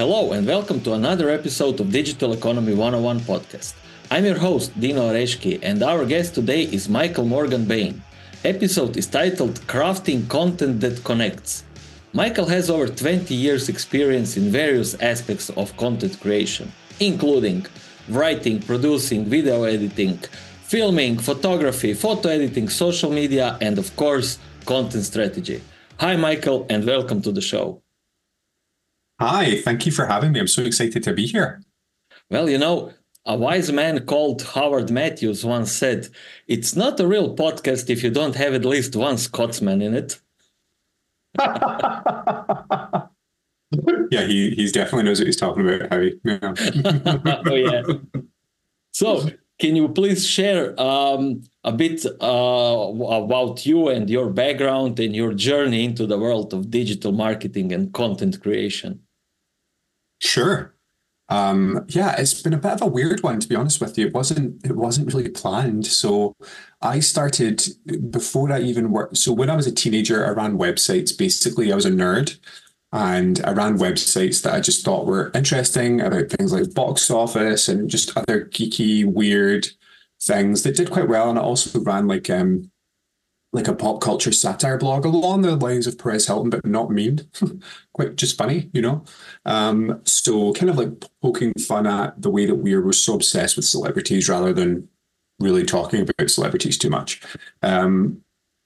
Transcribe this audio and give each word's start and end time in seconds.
Hello, 0.00 0.32
and 0.32 0.46
welcome 0.46 0.80
to 0.80 0.94
another 0.94 1.28
episode 1.28 1.78
of 1.78 1.92
Digital 1.92 2.32
Economy 2.32 2.72
101 2.72 3.20
podcast. 3.20 3.74
I'm 4.10 4.24
your 4.24 4.38
host, 4.38 4.72
Dino 4.80 5.12
Oreshki, 5.12 5.58
and 5.62 5.82
our 5.82 6.06
guest 6.06 6.34
today 6.34 6.62
is 6.62 6.88
Michael 6.88 7.26
Morgan 7.26 7.66
Bain. 7.66 8.02
Episode 8.42 8.96
is 8.96 9.06
titled 9.06 9.60
Crafting 9.66 10.26
Content 10.26 10.80
That 10.80 11.04
Connects. 11.04 11.64
Michael 12.14 12.46
has 12.46 12.70
over 12.70 12.88
20 12.88 13.34
years 13.34 13.68
experience 13.68 14.38
in 14.38 14.50
various 14.50 14.94
aspects 15.02 15.50
of 15.50 15.76
content 15.76 16.18
creation, 16.18 16.72
including 16.98 17.66
writing, 18.08 18.62
producing, 18.62 19.26
video 19.26 19.64
editing, 19.64 20.16
filming, 20.62 21.18
photography, 21.18 21.92
photo 21.92 22.30
editing, 22.30 22.70
social 22.70 23.12
media, 23.12 23.58
and 23.60 23.76
of 23.76 23.94
course, 23.96 24.38
content 24.64 25.04
strategy. 25.04 25.60
Hi, 25.98 26.16
Michael, 26.16 26.64
and 26.70 26.86
welcome 26.86 27.20
to 27.20 27.32
the 27.32 27.42
show. 27.42 27.82
Hi, 29.20 29.60
thank 29.60 29.84
you 29.84 29.92
for 29.92 30.06
having 30.06 30.32
me. 30.32 30.40
I'm 30.40 30.46
so 30.46 30.62
excited 30.62 31.02
to 31.02 31.12
be 31.12 31.26
here. 31.26 31.60
Well, 32.30 32.48
you 32.48 32.56
know, 32.56 32.94
a 33.26 33.36
wise 33.36 33.70
man 33.70 34.06
called 34.06 34.40
Howard 34.40 34.90
Matthews 34.90 35.44
once 35.44 35.70
said, 35.70 36.08
It's 36.48 36.74
not 36.74 36.98
a 36.98 37.06
real 37.06 37.36
podcast 37.36 37.90
if 37.90 38.02
you 38.02 38.08
don't 38.08 38.34
have 38.36 38.54
at 38.54 38.64
least 38.64 38.96
one 38.96 39.18
Scotsman 39.18 39.82
in 39.82 39.94
it. 39.94 40.18
yeah, 44.10 44.24
he 44.26 44.52
he's 44.52 44.72
definitely 44.72 45.02
knows 45.02 45.20
what 45.20 45.26
he's 45.26 45.36
talking 45.36 45.68
about, 45.68 45.92
Harry. 45.92 46.18
Yeah. 46.24 46.38
oh, 47.46 47.54
yeah. 47.54 47.82
So, 48.92 49.28
can 49.58 49.76
you 49.76 49.90
please 49.90 50.26
share 50.26 50.80
um, 50.80 51.42
a 51.62 51.72
bit 51.72 52.06
uh, 52.06 52.88
about 53.10 53.66
you 53.66 53.88
and 53.90 54.08
your 54.08 54.30
background 54.30 54.98
and 54.98 55.14
your 55.14 55.34
journey 55.34 55.84
into 55.84 56.06
the 56.06 56.18
world 56.18 56.54
of 56.54 56.70
digital 56.70 57.12
marketing 57.12 57.70
and 57.74 57.92
content 57.92 58.40
creation? 58.42 59.02
Sure. 60.20 60.74
Um, 61.28 61.86
yeah, 61.88 62.16
it's 62.18 62.42
been 62.42 62.54
a 62.54 62.58
bit 62.58 62.72
of 62.72 62.82
a 62.82 62.86
weird 62.86 63.22
one 63.22 63.40
to 63.40 63.48
be 63.48 63.56
honest 63.56 63.80
with 63.80 63.98
you. 63.98 64.08
It 64.08 64.14
wasn't 64.14 64.64
it 64.66 64.76
wasn't 64.76 65.08
really 65.14 65.28
planned. 65.30 65.86
So 65.86 66.34
I 66.82 67.00
started 67.00 67.64
before 68.10 68.52
I 68.52 68.60
even 68.60 68.90
worked. 68.92 69.16
So 69.18 69.32
when 69.32 69.50
I 69.50 69.56
was 69.56 69.66
a 69.66 69.72
teenager, 69.74 70.26
I 70.26 70.30
ran 70.30 70.58
websites. 70.58 71.16
Basically, 71.16 71.72
I 71.72 71.76
was 71.76 71.86
a 71.86 71.90
nerd 71.90 72.38
and 72.92 73.40
I 73.44 73.52
ran 73.52 73.78
websites 73.78 74.42
that 74.42 74.54
I 74.54 74.60
just 74.60 74.84
thought 74.84 75.06
were 75.06 75.30
interesting 75.34 76.00
about 76.02 76.30
things 76.30 76.52
like 76.52 76.74
box 76.74 77.10
office 77.10 77.68
and 77.68 77.88
just 77.90 78.16
other 78.16 78.46
geeky, 78.46 79.04
weird 79.06 79.68
things 80.22 80.62
that 80.64 80.76
did 80.76 80.90
quite 80.90 81.08
well. 81.08 81.30
And 81.30 81.38
I 81.38 81.42
also 81.42 81.80
ran 81.80 82.08
like 82.08 82.30
um 82.30 82.69
like 83.52 83.66
a 83.66 83.74
pop 83.74 84.00
culture 84.00 84.30
satire 84.30 84.78
blog 84.78 85.04
along 85.04 85.42
the 85.42 85.56
lines 85.56 85.86
of 85.86 85.98
Perez 85.98 86.26
Hilton, 86.26 86.50
but 86.50 86.64
not 86.64 86.90
mean, 86.90 87.28
quite 87.94 88.16
just 88.16 88.38
funny, 88.38 88.70
you 88.72 88.80
know. 88.80 89.04
Um, 89.44 90.00
so 90.04 90.52
kind 90.52 90.70
of 90.70 90.78
like 90.78 91.04
poking 91.20 91.52
fun 91.54 91.86
at 91.86 92.20
the 92.20 92.30
way 92.30 92.46
that 92.46 92.54
we 92.56 92.76
were 92.76 92.92
so 92.92 93.14
obsessed 93.14 93.56
with 93.56 93.64
celebrities 93.64 94.28
rather 94.28 94.52
than 94.52 94.88
really 95.40 95.64
talking 95.64 96.02
about 96.02 96.30
celebrities 96.30 96.78
too 96.78 96.90
much. 96.90 97.22
Um, 97.62 98.22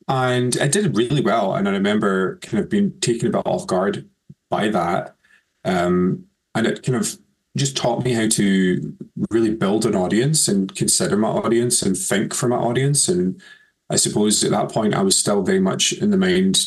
and 0.07 0.59
I 0.61 0.69
did 0.69 0.97
really 0.97 1.23
well, 1.23 1.55
and 1.55 1.67
I 1.67 1.73
remember 1.73 2.37
kind 2.43 2.63
of 2.63 2.69
being 2.69 2.99
taken 3.01 3.29
a 3.29 3.31
bit 3.31 3.47
off 3.47 3.67
guard 3.67 4.07
by 4.51 4.69
that, 4.69 5.17
um, 5.65 6.27
and 6.55 6.67
it 6.67 6.83
kind 6.83 6.97
of 6.97 7.17
just 7.57 7.77
taught 7.77 8.05
me 8.05 8.13
how 8.13 8.29
to 8.29 8.97
really 9.31 9.55
build 9.55 9.87
an 9.87 9.95
audience 9.95 10.47
and 10.49 10.75
consider 10.75 11.17
my 11.17 11.29
audience 11.29 11.81
and 11.81 11.97
think 11.97 12.35
for 12.35 12.49
my 12.49 12.57
audience 12.57 13.09
and 13.09 13.41
I 13.91 13.97
suppose 13.97 14.43
at 14.43 14.51
that 14.51 14.71
point 14.73 14.95
I 14.95 15.03
was 15.03 15.19
still 15.19 15.43
very 15.43 15.61
much 15.61 15.93
in 15.93 16.11
the 16.11 16.17
mind 16.17 16.59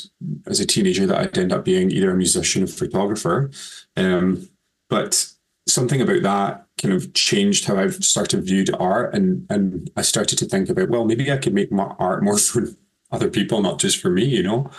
as 0.45 0.59
a 0.59 0.65
teenager 0.65 1.05
that 1.07 1.17
I'd 1.17 1.37
end 1.37 1.51
up 1.51 1.65
being 1.65 1.91
either 1.91 2.11
a 2.11 2.15
musician 2.15 2.63
or 2.63 2.67
photographer. 2.67 3.49
Um, 3.95 4.49
but 4.89 5.27
something 5.67 6.01
about 6.01 6.21
that 6.21 6.65
kind 6.81 6.93
of 6.93 7.13
changed 7.13 7.65
how 7.65 7.77
I've 7.77 8.03
started 8.03 8.45
viewed 8.45 8.73
art 8.79 9.13
and 9.13 9.45
and 9.49 9.89
I 9.97 10.03
started 10.03 10.37
to 10.39 10.45
think 10.45 10.69
about, 10.69 10.89
well, 10.89 11.05
maybe 11.05 11.31
I 11.31 11.37
could 11.37 11.53
make 11.53 11.71
my 11.71 11.95
art 11.99 12.23
more 12.23 12.37
for 12.37 12.67
other 13.11 13.30
people, 13.30 13.61
not 13.61 13.80
just 13.80 14.02
for 14.02 14.09
me, 14.09 14.25
you 14.25 14.43
know. 14.43 14.69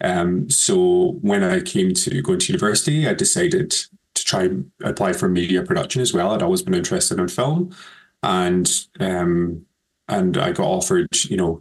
Um, 0.00 0.48
so 0.48 1.18
when 1.22 1.42
I 1.42 1.60
came 1.60 1.92
to 1.94 2.22
going 2.22 2.38
to 2.38 2.52
university, 2.52 3.08
I 3.08 3.14
decided 3.14 3.70
to 3.70 4.24
try 4.24 4.44
and 4.44 4.70
apply 4.84 5.12
for 5.12 5.28
media 5.28 5.62
production 5.62 6.02
as 6.02 6.12
well. 6.12 6.30
I'd 6.30 6.42
always 6.42 6.62
been 6.62 6.74
interested 6.74 7.18
in 7.18 7.28
film, 7.28 7.74
and 8.22 8.70
um, 9.00 9.64
and 10.08 10.36
I 10.36 10.52
got 10.52 10.66
offered, 10.66 11.08
you 11.24 11.36
know, 11.36 11.60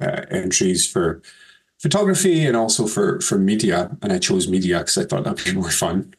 entries 0.00 0.86
for 0.90 1.22
photography 1.78 2.44
and 2.44 2.56
also 2.56 2.86
for 2.86 3.20
for 3.20 3.38
media, 3.38 3.96
and 4.02 4.12
I 4.12 4.18
chose 4.18 4.48
media 4.48 4.78
because 4.78 4.98
I 4.98 5.04
thought 5.04 5.24
that'd 5.24 5.44
be 5.44 5.52
more 5.60 5.70
fun. 5.70 6.14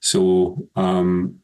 So 0.00 0.68
um, 0.76 1.40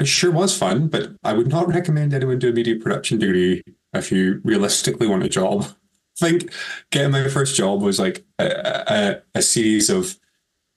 it 0.00 0.06
sure 0.06 0.30
was 0.30 0.56
fun, 0.56 0.88
but 0.88 1.10
I 1.22 1.32
would 1.32 1.48
not 1.48 1.68
recommend 1.68 2.14
anyone 2.14 2.38
do 2.38 2.48
a 2.48 2.52
media 2.52 2.76
production 2.76 3.18
degree 3.18 3.62
if 3.92 4.10
you 4.10 4.40
realistically 4.44 5.06
want 5.06 5.24
a 5.24 5.28
job. 5.28 5.64
I 6.22 6.28
think 6.28 6.52
getting 6.90 7.10
my 7.10 7.28
first 7.28 7.56
job 7.56 7.82
was 7.82 7.98
like 7.98 8.24
a, 8.38 8.44
a, 8.46 9.22
a 9.38 9.42
series 9.42 9.90
of 9.90 10.16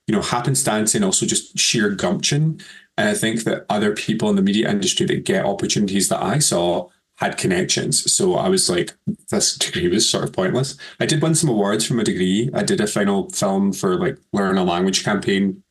you 0.07 0.15
know 0.15 0.21
happenstance 0.21 0.95
and 0.95 1.03
also 1.03 1.25
just 1.25 1.57
sheer 1.57 1.89
gumption. 1.89 2.59
And 2.97 3.09
I 3.09 3.13
think 3.13 3.43
that 3.43 3.65
other 3.69 3.93
people 3.93 4.29
in 4.29 4.35
the 4.37 4.41
media 4.41 4.69
industry 4.69 5.05
that 5.07 5.25
get 5.25 5.45
opportunities 5.45 6.07
that 6.09 6.23
I 6.23 6.39
saw 6.39 6.89
had 7.17 7.37
connections. 7.37 8.11
So 8.11 8.35
I 8.35 8.49
was 8.49 8.69
like, 8.69 8.93
this 9.29 9.57
degree 9.57 9.87
was 9.87 10.09
sort 10.09 10.25
of 10.25 10.33
pointless. 10.33 10.77
I 10.99 11.05
did 11.05 11.21
win 11.21 11.35
some 11.35 11.49
awards 11.49 11.85
from 11.85 11.99
a 11.99 12.03
degree. 12.03 12.49
I 12.53 12.63
did 12.63 12.81
a 12.81 12.87
final 12.87 13.29
film 13.29 13.71
for 13.71 13.97
like 13.97 14.17
learn 14.33 14.57
a 14.57 14.63
language 14.63 15.03
campaign. 15.03 15.63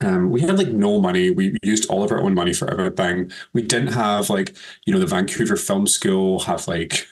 Um, 0.00 0.30
we 0.30 0.40
had 0.40 0.56
like 0.56 0.68
no 0.68 1.00
money. 1.00 1.30
We 1.30 1.56
used 1.62 1.90
all 1.90 2.04
of 2.04 2.12
our 2.12 2.22
own 2.22 2.34
money 2.34 2.52
for 2.52 2.70
everything. 2.70 3.32
We 3.52 3.62
didn't 3.62 3.92
have 3.92 4.30
like, 4.30 4.56
you 4.86 4.92
know, 4.92 5.00
the 5.00 5.06
Vancouver 5.06 5.56
Film 5.56 5.88
School 5.88 6.38
have 6.40 6.68
like 6.68 7.08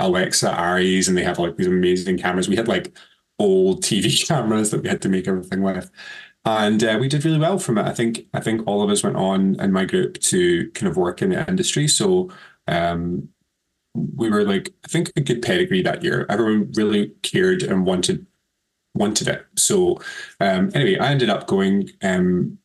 Alexa 0.00 0.58
Aries 0.58 1.08
and 1.08 1.16
they 1.16 1.24
have 1.24 1.38
like 1.38 1.56
these 1.56 1.66
amazing 1.66 2.16
cameras. 2.16 2.48
We 2.48 2.56
had 2.56 2.68
like 2.68 2.96
old 3.38 3.82
TV 3.82 4.26
cameras 4.28 4.70
that 4.70 4.82
we 4.82 4.88
had 4.88 5.02
to 5.02 5.10
make 5.10 5.28
everything 5.28 5.62
with. 5.62 5.90
And 6.44 6.82
uh, 6.82 6.96
we 6.98 7.08
did 7.08 7.24
really 7.24 7.38
well 7.38 7.58
from 7.58 7.78
it. 7.78 7.86
I 7.86 7.92
think 7.92 8.26
I 8.34 8.40
think 8.40 8.66
all 8.66 8.82
of 8.82 8.90
us 8.90 9.04
went 9.04 9.16
on 9.16 9.60
in 9.60 9.70
my 9.70 9.84
group 9.84 10.18
to 10.20 10.70
kind 10.72 10.90
of 10.90 10.96
work 10.96 11.22
in 11.22 11.30
the 11.30 11.48
industry. 11.48 11.86
So 11.86 12.30
um, 12.72 13.28
we 13.94 14.30
were 14.30 14.44
like, 14.44 14.72
I 14.84 14.88
think 14.88 15.12
a 15.16 15.20
good 15.20 15.42
pedigree 15.42 15.82
that 15.82 16.02
year. 16.02 16.26
Everyone 16.28 16.72
really 16.74 17.12
cared 17.22 17.62
and 17.62 17.86
wanted 17.86 18.26
wanted 18.94 19.28
it. 19.28 19.46
So 19.56 20.00
um, 20.40 20.70
anyway, 20.74 20.98
I 20.98 21.10
ended 21.10 21.30
up 21.30 21.46
going 21.46 21.90
um, 22.02 22.58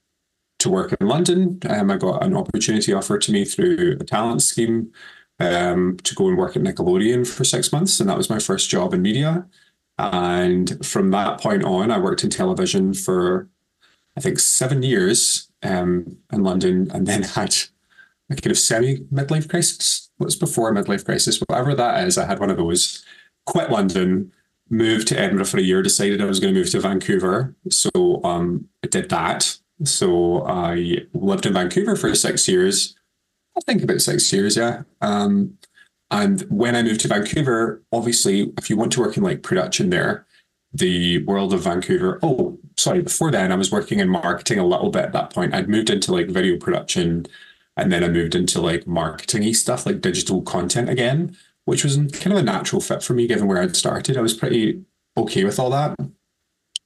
to 0.59 0.69
work 0.69 0.93
in 0.99 1.07
London. 1.07 1.59
Um, 1.69 1.91
I 1.91 1.97
got 1.97 2.23
an 2.23 2.35
opportunity 2.35 2.93
offered 2.93 3.21
to 3.23 3.31
me 3.31 3.45
through 3.45 3.97
a 3.99 4.03
talent 4.03 4.41
scheme 4.41 4.91
um, 5.39 5.97
to 6.03 6.15
go 6.15 6.27
and 6.27 6.37
work 6.37 6.55
at 6.55 6.63
Nickelodeon 6.63 7.27
for 7.27 7.43
six 7.43 7.71
months, 7.71 7.99
and 7.99 8.09
that 8.09 8.17
was 8.17 8.29
my 8.29 8.39
first 8.39 8.69
job 8.69 8.93
in 8.93 9.01
media. 9.01 9.45
And 9.97 10.85
from 10.85 11.11
that 11.11 11.41
point 11.41 11.63
on, 11.63 11.91
I 11.91 11.97
worked 11.97 12.23
in 12.23 12.29
television 12.29 12.93
for 12.93 13.49
I 14.15 14.19
think 14.19 14.39
seven 14.39 14.81
years 14.81 15.49
um, 15.63 16.17
in 16.31 16.43
London, 16.43 16.89
and 16.91 17.05
then 17.05 17.23
had 17.35 17.55
a 18.29 18.35
kind 18.35 18.51
of 18.51 18.57
semi 18.57 18.99
midlife 19.13 19.49
crisis. 19.49 20.09
What's 20.17 20.35
before 20.35 20.73
midlife 20.73 21.05
crisis? 21.05 21.41
Whatever 21.47 21.75
that 21.75 22.07
is, 22.07 22.17
I 22.17 22.25
had 22.25 22.39
one 22.39 22.49
of 22.49 22.57
those. 22.57 23.05
Quit 23.45 23.71
London, 23.71 24.31
moved 24.69 25.07
to 25.07 25.19
Edinburgh 25.19 25.45
for 25.45 25.57
a 25.57 25.61
year, 25.61 25.81
decided 25.81 26.21
I 26.21 26.25
was 26.25 26.39
going 26.39 26.53
to 26.53 26.59
move 26.59 26.69
to 26.71 26.81
Vancouver. 26.81 27.55
So 27.69 28.21
um, 28.23 28.67
I 28.83 28.87
did 28.87 29.09
that. 29.09 29.57
So 29.83 30.45
I 30.45 31.05
lived 31.13 31.45
in 31.45 31.53
Vancouver 31.53 31.95
for 31.95 32.13
six 32.15 32.47
years. 32.47 32.95
I 33.55 33.61
think 33.61 33.83
about 33.83 34.01
six 34.01 34.31
years, 34.33 34.57
yeah. 34.57 34.83
Um, 35.01 35.57
and 36.11 36.41
when 36.49 36.75
I 36.75 36.83
moved 36.83 37.01
to 37.01 37.07
Vancouver, 37.07 37.81
obviously, 37.91 38.53
if 38.57 38.69
you 38.69 38.77
want 38.77 38.91
to 38.93 39.01
work 39.01 39.17
in 39.17 39.23
like 39.23 39.43
production 39.43 39.89
there, 39.89 40.25
the 40.73 41.23
world 41.23 41.53
of 41.53 41.63
Vancouver. 41.63 42.19
Oh, 42.21 42.59
sorry, 42.77 43.01
before 43.01 43.31
then, 43.31 43.51
I 43.51 43.55
was 43.55 43.71
working 43.71 43.99
in 43.99 44.09
marketing 44.09 44.59
a 44.59 44.65
little 44.65 44.89
bit 44.89 45.05
at 45.05 45.13
that 45.13 45.33
point. 45.33 45.53
I'd 45.53 45.69
moved 45.69 45.89
into 45.89 46.13
like 46.13 46.27
video 46.27 46.57
production, 46.57 47.25
and 47.77 47.91
then 47.91 48.03
I 48.03 48.09
moved 48.09 48.35
into 48.35 48.59
like 48.59 48.85
marketingy 48.85 49.55
stuff, 49.55 49.85
like 49.85 50.01
digital 50.01 50.41
content 50.41 50.89
again, 50.89 51.37
which 51.65 51.83
was 51.83 51.95
kind 51.95 52.33
of 52.33 52.37
a 52.37 52.43
natural 52.43 52.81
fit 52.81 53.03
for 53.03 53.13
me 53.13 53.27
given 53.27 53.47
where 53.47 53.61
I'd 53.61 53.75
started. 53.75 54.17
I 54.17 54.21
was 54.21 54.33
pretty 54.33 54.83
okay 55.15 55.43
with 55.43 55.59
all 55.59 55.69
that. 55.69 55.97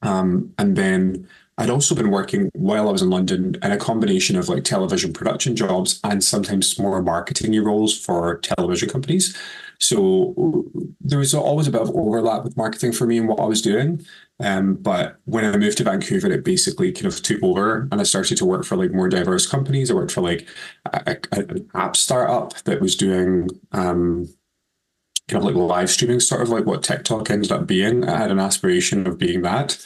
Um, 0.02 0.52
and 0.58 0.76
then 0.76 1.28
I'd 1.58 1.70
also 1.70 1.94
been 1.94 2.10
working 2.10 2.50
while 2.54 2.88
I 2.88 2.92
was 2.92 3.02
in 3.02 3.10
London 3.10 3.56
in 3.62 3.72
a 3.72 3.76
combination 3.76 4.36
of 4.36 4.48
like 4.48 4.64
television 4.64 5.12
production 5.12 5.54
jobs 5.54 6.00
and 6.02 6.24
sometimes 6.24 6.78
more 6.78 7.02
marketing 7.02 7.62
roles 7.62 7.98
for 7.98 8.38
television 8.38 8.88
companies. 8.88 9.36
So 9.78 10.64
there 11.00 11.18
was 11.18 11.34
always 11.34 11.66
a 11.66 11.70
bit 11.70 11.82
of 11.82 11.90
overlap 11.90 12.44
with 12.44 12.56
marketing 12.56 12.92
for 12.92 13.06
me 13.06 13.18
and 13.18 13.28
what 13.28 13.40
I 13.40 13.44
was 13.44 13.60
doing. 13.60 14.04
Um, 14.40 14.74
but 14.74 15.18
when 15.24 15.44
I 15.44 15.56
moved 15.56 15.78
to 15.78 15.84
Vancouver, 15.84 16.30
it 16.32 16.44
basically 16.44 16.90
kind 16.90 17.06
of 17.06 17.20
took 17.20 17.42
over 17.42 17.88
and 17.92 18.00
I 18.00 18.04
started 18.04 18.38
to 18.38 18.44
work 18.44 18.64
for 18.64 18.76
like 18.76 18.92
more 18.92 19.08
diverse 19.08 19.46
companies. 19.46 19.90
I 19.90 19.94
worked 19.94 20.12
for 20.12 20.22
like 20.22 20.48
a, 20.86 21.16
a, 21.32 21.38
an 21.38 21.70
app 21.74 21.96
startup 21.96 22.54
that 22.62 22.80
was 22.80 22.96
doing 22.96 23.48
um, 23.72 24.28
kind 25.28 25.42
of 25.42 25.44
like 25.44 25.54
live 25.54 25.90
streaming, 25.90 26.20
sort 26.20 26.42
of 26.42 26.48
like 26.48 26.64
what 26.64 26.82
TikTok 26.82 27.30
ended 27.30 27.52
up 27.52 27.66
being. 27.66 28.08
I 28.08 28.16
had 28.16 28.30
an 28.30 28.38
aspiration 28.38 29.06
of 29.06 29.18
being 29.18 29.42
that. 29.42 29.84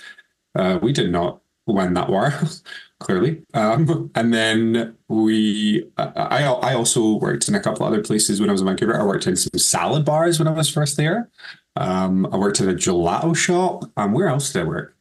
Uh, 0.55 0.79
we 0.81 0.93
did 0.93 1.11
not 1.11 1.41
win 1.75 1.95
that 1.95 2.09
war. 2.09 2.33
clearly. 2.99 3.43
Um, 3.55 4.11
and 4.15 4.33
then 4.33 4.97
we, 5.09 5.89
I, 5.99 6.45
I 6.45 6.75
also 6.75 7.15
worked 7.15 7.49
in 7.49 7.55
a 7.55 7.61
couple 7.61 7.85
other 7.85 8.03
places 8.03 8.41
when 8.41 8.49
I 8.49 8.53
was 8.53 8.63
in 8.63 8.67
Vancouver. 8.67 8.99
I 8.99 9.05
worked 9.05 9.27
in 9.27 9.37
some 9.37 9.59
salad 9.59 10.05
bars 10.05 10.39
when 10.39 10.49
I 10.49 10.53
was 10.53 10.69
first 10.69 10.97
there. 10.97 11.31
Um, 11.77 12.27
I 12.33 12.37
worked 12.37 12.61
at 12.61 12.69
a 12.69 12.75
gelato 12.75 13.37
shop. 13.37 13.85
Um, 13.97 14.13
where 14.13 14.29
else 14.29 14.53
did 14.53 14.63
I 14.63 14.65
work? 14.65 14.97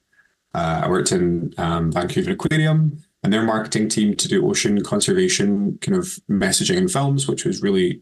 Uh, 0.53 0.81
I 0.85 0.89
worked 0.89 1.12
in 1.12 1.53
um, 1.57 1.91
Vancouver 1.91 2.31
Aquarium 2.31 3.01
and 3.23 3.31
their 3.31 3.44
marketing 3.44 3.89
team 3.89 4.15
to 4.15 4.27
do 4.27 4.47
ocean 4.47 4.83
conservation 4.83 5.77
kind 5.81 5.97
of 5.97 6.19
messaging 6.29 6.77
and 6.77 6.91
films, 6.91 7.27
which 7.27 7.45
was 7.45 7.62
really, 7.62 8.01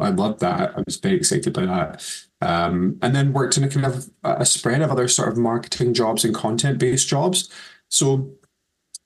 I 0.00 0.10
loved 0.10 0.40
that. 0.40 0.76
I 0.76 0.82
was 0.86 0.96
very 0.96 1.16
excited 1.16 1.52
by 1.52 1.66
that. 1.66 2.04
Um, 2.40 2.98
and 3.02 3.14
then 3.14 3.32
worked 3.32 3.56
in 3.56 3.64
a 3.64 3.68
kind 3.68 3.86
of 3.86 4.08
a 4.22 4.46
spread 4.46 4.82
of 4.82 4.90
other 4.90 5.08
sort 5.08 5.28
of 5.28 5.38
marketing 5.38 5.94
jobs 5.94 6.24
and 6.24 6.34
content 6.34 6.78
based 6.78 7.08
jobs. 7.08 7.50
So 7.88 8.30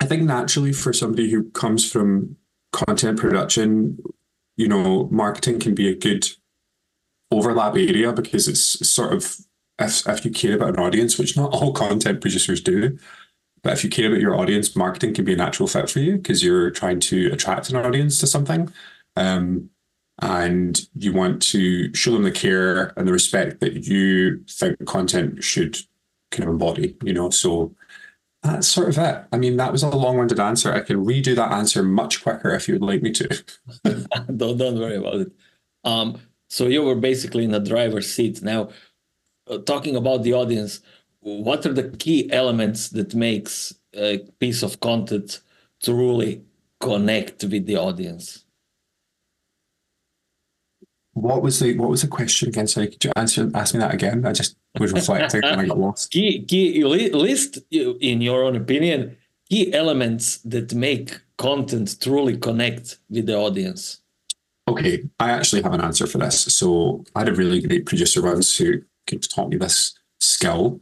I 0.01 0.07
think 0.07 0.23
naturally 0.23 0.73
for 0.73 0.93
somebody 0.93 1.31
who 1.31 1.51
comes 1.51 1.91
from 1.91 2.37
content 2.73 3.19
production, 3.19 3.99
you 4.57 4.69
know, 4.69 5.09
marketing 5.11 5.59
can 5.59 5.75
be 5.75 5.89
a 5.89 5.95
good 5.95 6.29
overlap 7.31 7.75
area 7.75 8.13
because 8.13 8.49
it's 8.49 8.89
sort 8.89 9.13
of 9.13 9.37
if, 9.79 10.07
if 10.07 10.25
you 10.25 10.31
care 10.31 10.57
about 10.57 10.71
an 10.71 10.85
audience, 10.85 11.19
which 11.19 11.37
not 11.37 11.53
all 11.53 11.73
content 11.73 12.21
producers 12.21 12.61
do, 12.61 12.99
but 13.63 13.73
if 13.73 13.85
you 13.85 13.91
care 13.91 14.09
about 14.09 14.21
your 14.21 14.37
audience, 14.37 14.77
marketing 14.77 15.15
can 15.15 15.25
be 15.25 15.35
a 15.35 15.37
natural 15.37 15.67
fit 15.67 15.91
for 15.91 16.01
you 16.01 16.17
because 16.17 16.43
you're 16.43 16.71
trying 16.71 17.01
to 17.01 17.31
attract 17.33 17.71
an 17.71 17.77
audience 17.77 18.19
to 18.21 18.27
something. 18.27 18.73
Um, 19.17 19.71
and 20.23 20.87
you 20.95 21.13
want 21.13 21.41
to 21.41 21.95
show 21.95 22.13
them 22.13 22.25
the 22.25 22.31
care 22.31 22.93
and 22.97 23.09
the 23.09 23.13
respect 23.13 23.61
that 23.61 23.87
you 23.87 24.45
think 24.51 24.85
content 24.87 25.43
should 25.43 25.79
kind 26.31 26.45
of 26.45 26.51
embody, 26.51 26.97
you 27.03 27.15
know. 27.15 27.31
So 27.31 27.75
that's 28.43 28.69
sort 28.69 28.89
of 28.89 28.99
it. 28.99 29.25
I 29.33 29.37
mean, 29.37 29.57
that 29.59 29.73
was 29.73 29.83
a 29.83 29.91
long-winded 29.91 30.41
answer. 30.41 30.73
I 30.73 30.81
can 30.81 31.05
redo 31.05 31.35
that 31.37 31.53
answer 31.53 31.83
much 31.83 32.23
quicker 32.23 32.51
if 32.51 32.69
you 32.69 32.75
would 32.75 32.83
like 32.83 33.03
me 33.03 33.13
to. 33.13 33.45
don't 34.37 34.57
don't 34.57 34.79
worry 34.79 34.97
about 34.97 35.17
it. 35.17 35.33
Um, 35.85 36.21
so 36.49 36.67
you 36.67 36.83
were 36.83 36.95
basically 36.95 37.45
in 37.45 37.51
the 37.51 37.61
driver's 37.61 38.13
seat. 38.13 38.43
Now, 38.43 38.71
uh, 39.47 39.59
talking 39.59 39.95
about 39.97 40.23
the 40.23 40.33
audience, 40.33 40.81
what 41.21 41.67
are 41.67 41.73
the 41.73 41.91
key 41.91 42.31
elements 42.33 42.89
that 42.91 43.15
makes 43.15 43.75
a 43.95 44.19
piece 44.39 44.63
of 44.63 44.81
content 44.81 45.41
truly 45.83 46.43
connect 46.81 47.45
with 47.45 47.67
the 47.67 47.77
audience? 47.77 48.45
What 51.21 51.43
was 51.43 51.61
the 51.61 51.77
what 51.77 51.91
was 51.91 52.03
the 52.03 52.09
question 52.09 52.49
again? 52.49 52.67
Sorry, 52.67 52.89
could 52.89 53.05
you 53.05 53.13
answer 53.17 53.51
ask 53.55 53.75
me 53.75 53.81
that 53.81 53.95
again? 53.95 54.25
I 54.25 54.33
just 54.33 54.57
was 54.79 54.93
reflecting 54.93 55.45
and 55.45 55.61
I 55.61 55.67
got 55.67 55.79
lost. 55.79 56.11
Key, 56.13 56.45
key 56.45 56.85
list 56.85 57.59
in 57.71 58.21
your 58.21 58.45
own 58.45 58.57
opinion 58.57 59.17
key 59.51 59.75
elements 59.75 60.39
that 60.39 60.73
make 60.75 61.21
content 61.37 62.01
truly 62.01 62.39
connect 62.39 62.99
with 63.11 63.27
the 63.27 63.37
audience. 63.37 64.01
Okay, 64.69 65.03
I 65.19 65.31
actually 65.31 65.63
have 65.63 65.75
an 65.75 65.81
answer 65.81 66.07
for 66.07 66.19
this. 66.19 66.43
So 66.55 67.05
I 67.15 67.21
had 67.21 67.29
a 67.29 67.35
really 67.35 67.61
great 67.61 67.87
producer 67.87 68.23
once 68.23 68.57
who 68.57 68.83
taught 69.35 69.51
me 69.51 69.57
this 69.57 69.99
skill. 70.21 70.81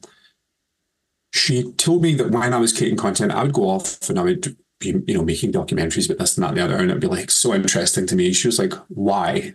She 1.33 1.73
told 1.73 2.03
me 2.03 2.15
that 2.17 2.31
when 2.31 2.53
I 2.53 2.59
was 2.59 2.77
creating 2.77 2.99
content, 2.99 3.33
I 3.33 3.43
would 3.43 3.55
go 3.55 3.69
off 3.71 4.09
and 4.11 4.19
I 4.19 4.23
would 4.23 4.57
be, 4.79 5.03
you 5.07 5.15
know, 5.15 5.25
making 5.25 5.53
documentaries 5.53 6.07
about 6.07 6.19
this 6.19 6.37
and 6.37 6.45
that 6.45 6.51
and 6.51 6.59
the 6.59 6.65
other, 6.65 6.77
and 6.77 6.91
it'd 6.91 7.01
be 7.01 7.07
like 7.07 7.31
so 7.31 7.55
interesting 7.55 8.07
to 8.07 8.17
me. 8.17 8.33
She 8.33 8.49
was 8.49 8.59
like, 8.59 8.75
"Why?" 8.89 9.55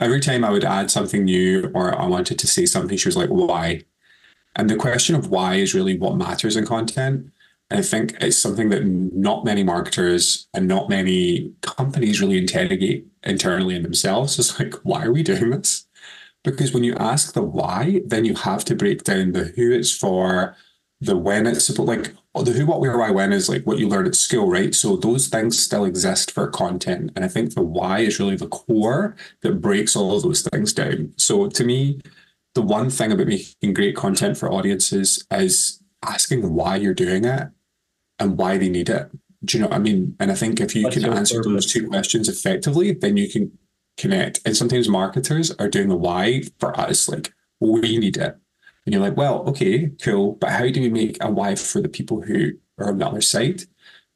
Every 0.00 0.20
time 0.20 0.44
I 0.44 0.50
would 0.50 0.64
add 0.64 0.90
something 0.90 1.24
new 1.24 1.70
or 1.74 1.98
I 1.98 2.06
wanted 2.06 2.38
to 2.38 2.46
say 2.46 2.66
something, 2.66 2.96
she 2.96 3.08
was 3.08 3.16
like, 3.16 3.30
why? 3.30 3.84
And 4.56 4.68
the 4.68 4.76
question 4.76 5.14
of 5.14 5.28
why 5.28 5.54
is 5.56 5.74
really 5.74 5.98
what 5.98 6.16
matters 6.16 6.56
in 6.56 6.66
content. 6.66 7.30
And 7.70 7.80
I 7.80 7.82
think 7.82 8.16
it's 8.20 8.38
something 8.38 8.70
that 8.70 8.84
not 8.84 9.44
many 9.44 9.62
marketers 9.62 10.48
and 10.54 10.66
not 10.66 10.88
many 10.88 11.52
companies 11.60 12.20
really 12.20 12.38
interrogate 12.38 13.06
internally 13.24 13.76
in 13.76 13.82
themselves. 13.82 14.38
It's 14.38 14.58
like, 14.58 14.74
why 14.82 15.04
are 15.04 15.12
we 15.12 15.22
doing 15.22 15.50
this? 15.50 15.86
Because 16.44 16.72
when 16.72 16.84
you 16.84 16.94
ask 16.94 17.34
the 17.34 17.42
why, 17.42 18.00
then 18.06 18.24
you 18.24 18.34
have 18.34 18.64
to 18.66 18.74
break 18.74 19.04
down 19.04 19.32
the 19.32 19.52
who 19.56 19.72
it's 19.72 19.94
for, 19.94 20.56
the 21.00 21.16
when 21.16 21.46
it's 21.46 21.64
supposed 21.64 21.88
like 21.88 22.14
oh, 22.34 22.42
the 22.42 22.52
who, 22.52 22.66
what, 22.66 22.80
where, 22.80 22.96
why, 22.96 23.10
when 23.10 23.32
is 23.32 23.48
like 23.48 23.64
what 23.64 23.78
you 23.78 23.88
learn 23.88 24.06
at 24.06 24.14
school, 24.14 24.50
right? 24.50 24.74
So 24.74 24.96
those 24.96 25.28
things 25.28 25.62
still 25.62 25.84
exist 25.84 26.30
for 26.30 26.48
content. 26.48 27.10
And 27.16 27.24
I 27.24 27.28
think 27.28 27.54
the 27.54 27.62
why 27.62 28.00
is 28.00 28.18
really 28.18 28.36
the 28.36 28.48
core 28.48 29.16
that 29.42 29.60
breaks 29.60 29.96
all 29.96 30.16
of 30.16 30.22
those 30.22 30.42
things 30.42 30.72
down. 30.72 31.14
So 31.16 31.48
to 31.48 31.64
me, 31.64 32.00
the 32.54 32.62
one 32.62 32.90
thing 32.90 33.12
about 33.12 33.26
making 33.26 33.74
great 33.74 33.96
content 33.96 34.36
for 34.36 34.50
audiences 34.50 35.24
is 35.30 35.82
asking 36.04 36.54
why 36.54 36.76
you're 36.76 36.94
doing 36.94 37.24
it 37.24 37.48
and 38.18 38.38
why 38.38 38.56
they 38.56 38.68
need 38.68 38.88
it. 38.88 39.10
Do 39.44 39.56
you 39.56 39.62
know 39.62 39.68
what 39.68 39.76
I 39.76 39.80
mean? 39.80 40.16
And 40.18 40.30
I 40.30 40.34
think 40.34 40.60
if 40.60 40.74
you 40.74 40.84
That's 40.84 40.96
can 40.96 41.12
answer 41.12 41.36
purpose. 41.36 41.52
those 41.52 41.72
two 41.72 41.88
questions 41.88 42.28
effectively, 42.28 42.92
then 42.92 43.16
you 43.16 43.28
can 43.28 43.56
connect. 43.96 44.40
And 44.44 44.56
sometimes 44.56 44.88
marketers 44.88 45.52
are 45.52 45.68
doing 45.68 45.88
the 45.88 45.96
why 45.96 46.42
for 46.58 46.78
us, 46.78 47.08
like, 47.08 47.32
we 47.60 47.98
need 47.98 48.16
it. 48.16 48.36
And 48.88 48.94
you're 48.94 49.02
like, 49.02 49.18
well, 49.18 49.46
okay, 49.50 49.90
cool. 50.02 50.36
But 50.36 50.48
how 50.48 50.66
do 50.66 50.80
we 50.80 50.88
make 50.88 51.22
a 51.22 51.30
why 51.30 51.56
for 51.56 51.82
the 51.82 51.90
people 51.90 52.22
who 52.22 52.52
are 52.78 52.88
on 52.88 52.96
the 52.96 53.06
other 53.06 53.20
side? 53.20 53.64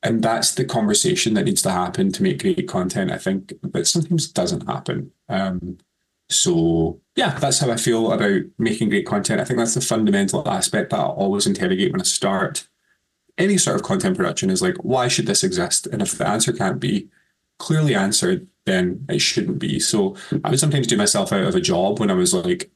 And 0.03 0.23
that's 0.23 0.55
the 0.55 0.65
conversation 0.65 1.35
that 1.35 1.45
needs 1.45 1.61
to 1.61 1.71
happen 1.71 2.11
to 2.11 2.23
make 2.23 2.41
great 2.41 2.67
content, 2.67 3.13
I 3.13 3.19
think, 3.19 3.53
but 3.61 3.87
sometimes 3.87 4.29
doesn't 4.29 4.67
happen. 4.67 5.11
Um, 5.29 5.77
so 6.31 7.03
yeah, 7.17 7.39
that's 7.39 7.59
how 7.59 7.71
I 7.71 7.77
feel 7.77 8.13
about 8.13 8.45
making 8.57 8.89
great 8.89 9.07
content. 9.07 9.43
I 9.43 9.45
think 9.45 9.59
that's 9.59 9.75
the 9.75 9.83
fundamental 9.83 10.49
aspect 10.49 10.89
that 10.89 11.01
I 11.01 11.03
always 11.03 11.47
interrogate 11.47 11.93
when 11.93 12.01
I 12.01 12.05
start 12.05 12.67
any 13.37 13.59
sort 13.59 13.77
of 13.77 13.83
content 13.83 14.17
production 14.17 14.49
is 14.49 14.63
like, 14.63 14.77
why 14.77 15.07
should 15.07 15.27
this 15.27 15.45
exist? 15.45 15.87
And 15.87 16.01
if 16.01 16.17
the 16.17 16.27
answer 16.27 16.55
can't 16.55 16.81
be 16.81 17.11
clearly 17.59 17.95
answered, 17.95 18.47
then 18.67 19.05
it 19.09 19.21
shouldn't 19.21 19.59
be. 19.59 19.81
So 19.81 20.17
I 20.45 20.51
would 20.51 20.61
sometimes 20.61 20.87
do 20.87 20.97
myself 20.97 21.33
out 21.33 21.43
of 21.43 21.55
a 21.55 21.61
job 21.61 21.99
when 21.99 22.11
I 22.11 22.15
was 22.15 22.33
like 22.33 22.71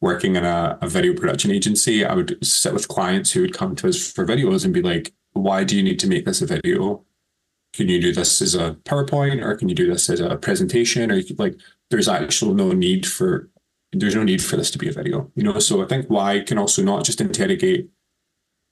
working 0.00 0.36
in 0.36 0.44
a, 0.44 0.78
a 0.80 0.88
video 0.88 1.14
production 1.14 1.50
agency. 1.50 2.04
I 2.04 2.14
would 2.14 2.44
sit 2.46 2.72
with 2.72 2.88
clients 2.88 3.32
who 3.32 3.40
would 3.40 3.54
come 3.54 3.74
to 3.76 3.88
us 3.88 4.10
for 4.10 4.24
videos 4.24 4.64
and 4.64 4.72
be 4.72 4.82
like, 4.82 5.12
why 5.32 5.64
do 5.64 5.76
you 5.76 5.82
need 5.82 5.98
to 6.00 6.08
make 6.08 6.24
this 6.24 6.42
a 6.42 6.46
video? 6.46 7.04
Can 7.72 7.88
you 7.88 8.00
do 8.00 8.12
this 8.12 8.40
as 8.40 8.54
a 8.54 8.76
PowerPoint 8.84 9.42
or 9.42 9.54
can 9.56 9.68
you 9.68 9.74
do 9.74 9.90
this 9.90 10.08
as 10.08 10.20
a 10.20 10.36
presentation? 10.36 11.10
Or 11.10 11.20
like, 11.38 11.56
there's 11.90 12.08
actually 12.08 12.54
no 12.54 12.72
need 12.72 13.06
for 13.06 13.50
there's 13.92 14.14
no 14.14 14.24
need 14.24 14.42
for 14.42 14.56
this 14.56 14.70
to 14.72 14.78
be 14.78 14.88
a 14.88 14.92
video, 14.92 15.30
you 15.34 15.42
know. 15.42 15.58
So 15.58 15.82
I 15.82 15.86
think 15.86 16.06
why 16.08 16.40
can 16.40 16.58
also 16.58 16.82
not 16.82 17.04
just 17.04 17.20
interrogate, 17.20 17.88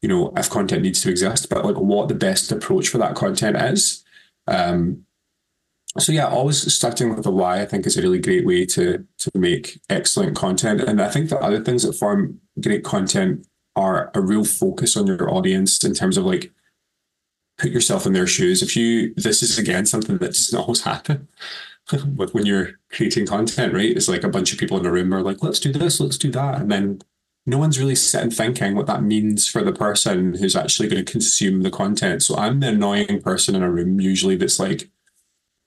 you 0.02 0.08
know, 0.08 0.32
if 0.36 0.50
content 0.50 0.82
needs 0.82 1.00
to 1.02 1.10
exist, 1.10 1.48
but 1.48 1.64
like 1.64 1.76
what 1.76 2.08
the 2.08 2.14
best 2.14 2.52
approach 2.52 2.88
for 2.88 2.98
that 2.98 3.14
content 3.14 3.56
is. 3.56 4.04
Um, 4.46 5.03
so 5.98 6.12
yeah, 6.12 6.26
always 6.26 6.72
starting 6.74 7.14
with 7.14 7.22
the 7.22 7.30
why 7.30 7.60
I 7.60 7.66
think 7.66 7.86
is 7.86 7.96
a 7.96 8.02
really 8.02 8.18
great 8.18 8.44
way 8.44 8.66
to 8.66 9.06
to 9.18 9.30
make 9.34 9.80
excellent 9.88 10.36
content. 10.36 10.80
And 10.80 11.00
I 11.00 11.08
think 11.08 11.30
the 11.30 11.38
other 11.38 11.62
things 11.62 11.84
that 11.84 11.94
form 11.94 12.40
great 12.60 12.84
content 12.84 13.46
are 13.76 14.10
a 14.14 14.20
real 14.20 14.44
focus 14.44 14.96
on 14.96 15.06
your 15.06 15.30
audience 15.32 15.82
in 15.84 15.94
terms 15.94 16.16
of 16.16 16.24
like 16.24 16.52
put 17.58 17.70
yourself 17.70 18.06
in 18.06 18.12
their 18.12 18.26
shoes. 18.26 18.62
If 18.62 18.76
you 18.76 19.14
this 19.16 19.42
is 19.42 19.58
again 19.58 19.86
something 19.86 20.18
that 20.18 20.26
doesn't 20.26 20.58
always 20.58 20.82
happen 20.82 21.28
with 22.16 22.34
when 22.34 22.46
you're 22.46 22.72
creating 22.90 23.26
content, 23.26 23.72
right? 23.72 23.96
It's 23.96 24.08
like 24.08 24.24
a 24.24 24.28
bunch 24.28 24.52
of 24.52 24.58
people 24.58 24.78
in 24.78 24.86
a 24.86 24.90
room 24.90 25.14
are 25.14 25.22
like, 25.22 25.42
let's 25.42 25.60
do 25.60 25.72
this, 25.72 26.00
let's 26.00 26.18
do 26.18 26.30
that. 26.32 26.60
And 26.60 26.72
then 26.72 27.00
no 27.46 27.58
one's 27.58 27.78
really 27.78 27.94
sitting 27.94 28.30
thinking 28.30 28.74
what 28.74 28.86
that 28.86 29.02
means 29.02 29.46
for 29.46 29.62
the 29.62 29.72
person 29.72 30.34
who's 30.34 30.56
actually 30.56 30.88
going 30.88 31.04
to 31.04 31.12
consume 31.12 31.62
the 31.62 31.70
content. 31.70 32.22
So 32.22 32.36
I'm 32.36 32.60
the 32.60 32.68
annoying 32.68 33.20
person 33.20 33.54
in 33.54 33.62
a 33.62 33.70
room 33.70 34.00
usually 34.00 34.36
that's 34.36 34.58
like, 34.58 34.90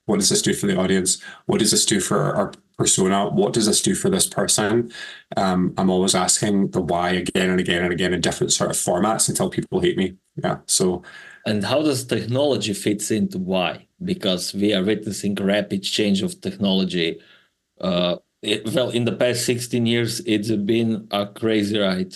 what 0.08 0.20
does 0.20 0.30
this 0.30 0.42
do 0.42 0.54
for 0.54 0.68
the 0.68 0.78
audience? 0.78 1.22
What 1.46 1.60
does 1.60 1.72
this 1.72 1.86
do 1.86 2.00
for 2.00 2.34
our 2.34 2.52
persona? 2.78 3.30
What 3.30 3.54
does 3.54 3.66
this 3.66 3.82
do 3.82 3.94
for 3.94 4.10
this 4.10 4.26
person? 4.26 4.92
Um, 5.36 5.74
I'm 5.78 5.90
always 5.90 6.16
asking 6.16 6.72
the 6.72 6.82
why 6.82 7.10
again 7.12 7.50
and 7.50 7.60
again 7.60 7.84
and 7.84 7.92
again 7.92 8.14
in 8.14 8.22
different 8.22 8.54
sort 8.54 8.72
of 8.72 8.78
formats 8.78 9.28
until 9.28 9.50
people 9.50 9.82
hate 9.82 9.98
me. 9.98 10.16
Yeah. 10.42 10.60
So. 10.66 11.04
And 11.46 11.64
how 11.64 11.82
does 11.84 12.06
technology 12.06 12.74
fits 12.74 13.12
into 13.12 13.38
why? 13.38 13.88
Because 14.02 14.54
we 14.54 14.74
are 14.74 14.84
witnessing 14.84 15.36
rapid 15.36 15.84
change 15.84 16.22
of 16.22 16.40
technology. 16.40 17.20
Uh, 17.82 18.16
it, 18.42 18.74
well, 18.74 18.90
in 18.90 19.04
the 19.04 19.12
past 19.12 19.46
16 19.46 19.86
years, 19.86 20.22
it's 20.22 20.52
been 20.52 21.08
a 21.12 21.28
crazy 21.28 21.78
ride. 21.78 22.16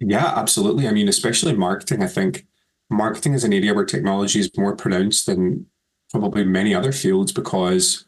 Yeah, 0.00 0.34
absolutely. 0.36 0.86
I 0.86 0.92
mean, 0.92 1.08
especially 1.08 1.54
marketing. 1.54 2.02
I 2.02 2.08
think 2.08 2.46
marketing 2.90 3.32
is 3.32 3.44
an 3.44 3.54
area 3.54 3.72
where 3.72 3.86
technology 3.86 4.40
is 4.40 4.50
more 4.54 4.76
pronounced 4.76 5.24
than 5.24 5.66
probably 6.10 6.44
many 6.44 6.74
other 6.74 6.92
fields 6.92 7.32
because 7.32 8.04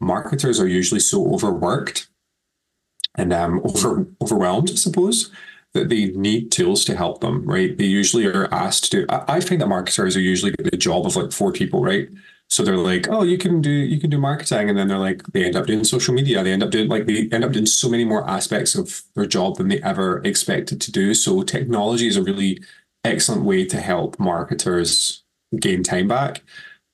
marketers 0.00 0.60
are 0.60 0.68
usually 0.68 1.00
so 1.00 1.32
overworked 1.32 2.08
and 3.14 3.32
um, 3.32 3.60
over 3.64 4.06
overwhelmed, 4.22 4.70
I 4.70 4.74
suppose, 4.74 5.30
that 5.74 5.88
they 5.88 6.06
need 6.06 6.52
tools 6.52 6.84
to 6.86 6.96
help 6.96 7.20
them. 7.20 7.44
Right? 7.44 7.76
They 7.76 7.84
usually 7.84 8.26
are 8.26 8.52
asked 8.52 8.90
to. 8.92 9.06
I, 9.08 9.36
I 9.36 9.40
find 9.40 9.60
that 9.60 9.68
marketers 9.68 10.16
are 10.16 10.20
usually 10.20 10.54
the 10.58 10.76
job 10.76 11.06
of 11.06 11.16
like 11.16 11.32
four 11.32 11.52
people, 11.52 11.82
right? 11.82 12.08
So 12.50 12.62
they're 12.62 12.78
like, 12.78 13.08
oh, 13.10 13.24
you 13.24 13.36
can 13.36 13.60
do 13.60 13.70
you 13.70 14.00
can 14.00 14.08
do 14.08 14.18
marketing, 14.18 14.70
and 14.70 14.78
then 14.78 14.88
they're 14.88 14.96
like, 14.98 15.22
they 15.32 15.44
end 15.44 15.56
up 15.56 15.66
doing 15.66 15.84
social 15.84 16.14
media. 16.14 16.42
They 16.42 16.52
end 16.52 16.62
up 16.62 16.70
doing 16.70 16.88
like 16.88 17.06
they 17.06 17.28
end 17.30 17.44
up 17.44 17.52
doing 17.52 17.66
so 17.66 17.88
many 17.88 18.04
more 18.04 18.28
aspects 18.28 18.74
of 18.74 19.02
their 19.14 19.26
job 19.26 19.56
than 19.56 19.68
they 19.68 19.82
ever 19.82 20.22
expected 20.24 20.80
to 20.80 20.92
do. 20.92 21.12
So 21.12 21.42
technology 21.42 22.06
is 22.06 22.16
a 22.16 22.22
really 22.22 22.62
excellent 23.04 23.42
way 23.44 23.66
to 23.66 23.80
help 23.80 24.18
marketers 24.18 25.24
gain 25.58 25.82
time 25.82 26.08
back. 26.08 26.42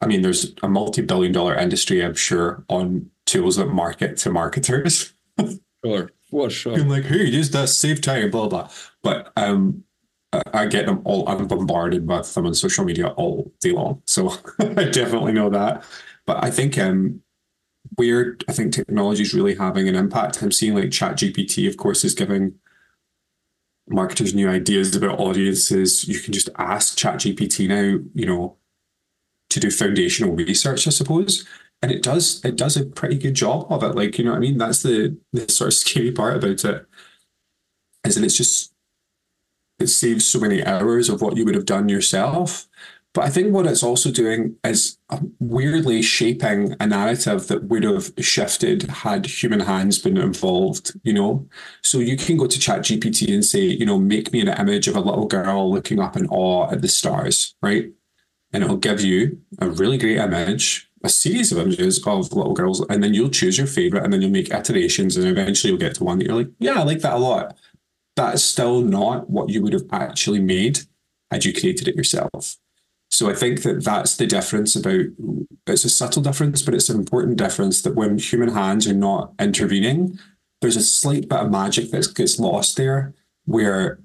I 0.05 0.07
mean, 0.07 0.21
there's 0.21 0.53
a 0.63 0.69
multi-billion 0.69 1.33
dollar 1.33 1.55
industry, 1.55 2.05
I'm 2.05 2.15
sure, 2.15 2.63
on 2.69 3.11
tools 3.25 3.57
that 3.57 3.69
market 3.69 4.19
to 4.19 4.31
marketers. 4.31 5.15
sure, 5.85 6.11
for 6.31 6.51
sure. 6.51 6.75
I'm 6.75 6.91
like, 6.91 7.07
hey, 7.07 7.25
use 7.25 7.51
that 7.53 7.71
save 7.71 8.03
time, 8.03 8.31
blah 8.31 8.49
blah. 8.49 8.69
But 9.03 9.33
um, 9.39 9.83
I 10.53 10.67
get 10.67 10.85
them 10.85 11.01
all. 11.05 11.27
I'm 11.27 11.47
bombarded 11.47 12.07
with 12.07 12.35
them 12.35 12.45
on 12.45 12.53
social 12.53 12.85
media 12.85 13.09
all 13.09 13.51
day 13.63 13.73
long, 13.73 14.03
so 14.05 14.35
I 14.61 14.85
definitely 14.85 15.33
know 15.33 15.49
that. 15.49 15.83
But 16.27 16.45
I 16.45 16.51
think 16.51 16.77
um, 16.77 17.23
where 17.95 18.37
I 18.47 18.53
think 18.53 18.75
technology 18.75 19.23
is 19.23 19.33
really 19.33 19.55
having 19.55 19.89
an 19.89 19.95
impact. 19.95 20.43
I'm 20.43 20.53
seeing 20.53 20.75
like 20.75 20.91
Chat 20.91 21.17
GPT, 21.17 21.67
of 21.67 21.79
course, 21.79 22.05
is 22.05 22.13
giving 22.13 22.57
marketers 23.89 24.35
new 24.35 24.51
ideas 24.51 24.95
about 24.95 25.19
audiences. 25.19 26.07
You 26.07 26.21
can 26.21 26.35
just 26.35 26.51
ask 26.59 26.99
Chat 26.99 27.21
GPT 27.21 27.69
now, 27.69 28.05
you 28.15 28.27
know, 28.27 28.59
to 29.51 29.61
do 29.61 29.71
foundational 29.71 30.35
research, 30.35 30.87
I 30.87 30.91
suppose. 30.91 31.47
And 31.83 31.93
it 31.93 32.03
does 32.03 32.45
it 32.45 32.57
does 32.57 32.77
a 32.77 32.87
pretty 32.87 33.19
good 33.19 33.35
job 33.35 33.67
of 33.71 33.83
it. 33.83 33.95
Like, 33.95 34.19
you 34.19 34.25
know 34.25 34.31
what 34.31 34.39
I 34.39 34.41
mean? 34.41 34.59
That's 34.59 34.83
the 34.83 35.17
the 35.33 35.49
sort 35.51 35.69
of 35.69 35.75
scary 35.75 36.13
part 36.13 36.37
about 36.37 36.65
it. 36.65 36.87
Is 38.05 38.15
that 38.15 38.25
it's 38.25 38.37
just 38.37 38.73
it 39.79 39.89
saves 39.89 40.25
so 40.25 40.41
many 40.41 40.65
hours 40.65 41.09
of 41.09 41.21
what 41.21 41.37
you 41.37 41.45
would 41.45 41.55
have 41.55 41.67
done 41.67 41.89
yourself. 41.89 42.69
But 43.15 43.25
I 43.25 43.31
think 43.31 43.55
what 43.55 43.67
it's 43.67 43.85
also 43.85 44.11
doing 44.11 44.57
is 44.65 44.99
uh, 45.09 45.21
weirdly 45.39 46.03
shaping 46.03 46.75
a 46.81 46.87
narrative 46.87 47.47
that 47.47 47.65
would 47.65 47.85
have 47.85 48.13
shifted 48.19 48.83
had 48.83 49.25
human 49.27 49.61
hands 49.61 50.01
been 50.01 50.17
involved, 50.17 50.99
you 51.05 51.13
know? 51.13 51.49
So 51.83 52.01
you 52.01 52.17
can 52.17 52.37
go 52.37 52.49
to 52.49 52.59
ChatGPT 52.59 53.33
and 53.33 53.45
say, 53.45 53.61
you 53.61 53.87
know, 53.87 54.01
make 54.01 54.33
me 54.33 54.41
an 54.41 54.49
image 54.49 54.89
of 54.89 54.97
a 54.97 55.01
little 55.01 55.27
girl 55.27 55.71
looking 55.71 56.01
up 56.01 56.17
in 56.17 56.27
awe 56.27 56.69
at 56.73 56.83
the 56.83 56.89
stars, 56.89 57.55
right? 57.63 57.93
And 58.55 58.63
it'll 58.63 58.77
give 58.77 59.01
you 59.01 59.41
a 59.59 59.69
really 59.69 59.99
great 59.99 60.17
image, 60.17 60.89
a 61.03 61.09
series 61.09 61.51
of 61.51 61.59
images 61.59 61.99
of 62.07 62.33
little 62.33 62.55
girls, 62.55 62.81
and 62.89 63.03
then 63.03 63.13
you'll 63.13 63.29
choose 63.29 63.59
your 63.59 63.67
favorite 63.67 64.05
and 64.05 64.13
then 64.13 64.23
you'll 64.23 64.31
make 64.31 64.51
iterations 64.51 65.17
and 65.17 65.27
eventually 65.27 65.73
you'll 65.73 65.81
get 65.81 65.97
to 65.97 66.05
one 66.05 66.19
that 66.19 66.27
you're 66.27 66.37
like, 66.37 66.51
yeah, 66.61 66.81
I 66.81 66.85
like 66.85 67.01
that 67.01 67.15
a 67.15 67.19
lot. 67.19 67.57
That's 68.15 68.45
still 68.45 68.81
not 68.81 69.29
what 69.29 69.51
you 69.51 69.61
would 69.61 69.73
have 69.73 69.87
actually 69.91 70.41
made 70.41 70.79
had 71.33 71.45
you 71.45 71.53
created 71.53 71.89
it 71.89 71.97
yourself. 71.97 72.57
So 73.11 73.29
I 73.29 73.35
think 73.35 73.63
that 73.63 73.85
that's 73.85 74.17
the 74.17 74.27
difference 74.27 74.77
about 74.77 75.07
it's 75.67 75.85
a 75.85 75.89
subtle 75.89 76.23
difference, 76.23 76.63
but 76.63 76.75
it's 76.75 76.89
an 76.89 76.99
important 76.99 77.37
difference 77.37 77.83
that 77.83 77.95
when 77.95 78.19
human 78.19 78.51
hands 78.51 78.87
are 78.87 78.95
not 78.95 79.33
intervening, 79.41 80.19
there's 80.61 80.77
a 80.77 80.83
slight 80.83 81.29
bit 81.29 81.41
of 81.41 81.51
magic 81.51 81.91
that 81.91 82.15
gets 82.15 82.39
lost 82.39 82.77
there 82.77 83.15
where 83.47 83.99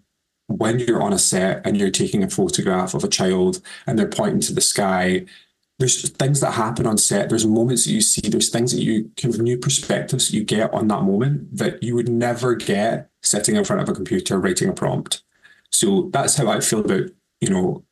when 0.50 0.79
you're 0.79 1.01
on 1.01 1.13
a 1.13 1.20
set 1.20 1.62
and 1.65 1.77
you're 1.77 1.91
taking 1.91 2.24
a 2.24 2.29
photograph 2.29 2.96
of 2.96 3.03
a 3.03 3.08
child 3.08 3.62
and 3.86 3.98
they're 3.98 4.08
pointing 4.08 4.41
to 4.41 4.53
the 4.53 4.62
sky, 4.62 5.25
there's 5.77 6.10
things 6.10 6.41
that 6.41 6.53
happen 6.53 6.88
on 6.88 6.98
set. 6.98 7.29
There's 7.29 7.46
moments 7.46 7.86
that 7.86 7.91
you 7.91 8.01
see, 8.01 8.27
there's 8.27 8.50
things 8.50 8.72
that 8.72 8.82
you 8.82 9.12
kind 9.15 9.34
of 9.34 9.41
new 9.41 9.58
perspectives 9.58 10.34
you 10.34 10.44
get 10.44 10.74
on 10.74 10.88
that 10.88 11.03
moment 11.03 11.56
that 11.56 11.82
you 11.84 11.96
would 11.96 12.10
never 12.10 12.56
get 12.56 13.10
sitting 13.22 13.56
in 13.56 13.63
front 13.63 13.82
of 13.82 13.89
a 13.89 13.94
computer 13.94 14.39
writing 14.39 14.70
a 14.70 14.74
prompt. 14.74 15.22
So 15.72 16.10
that's 16.12 16.36
how 16.36 16.50
I 16.50 16.62
feel 16.62 16.79
about, 16.79 17.12
you 17.39 17.50
know, 17.50 17.86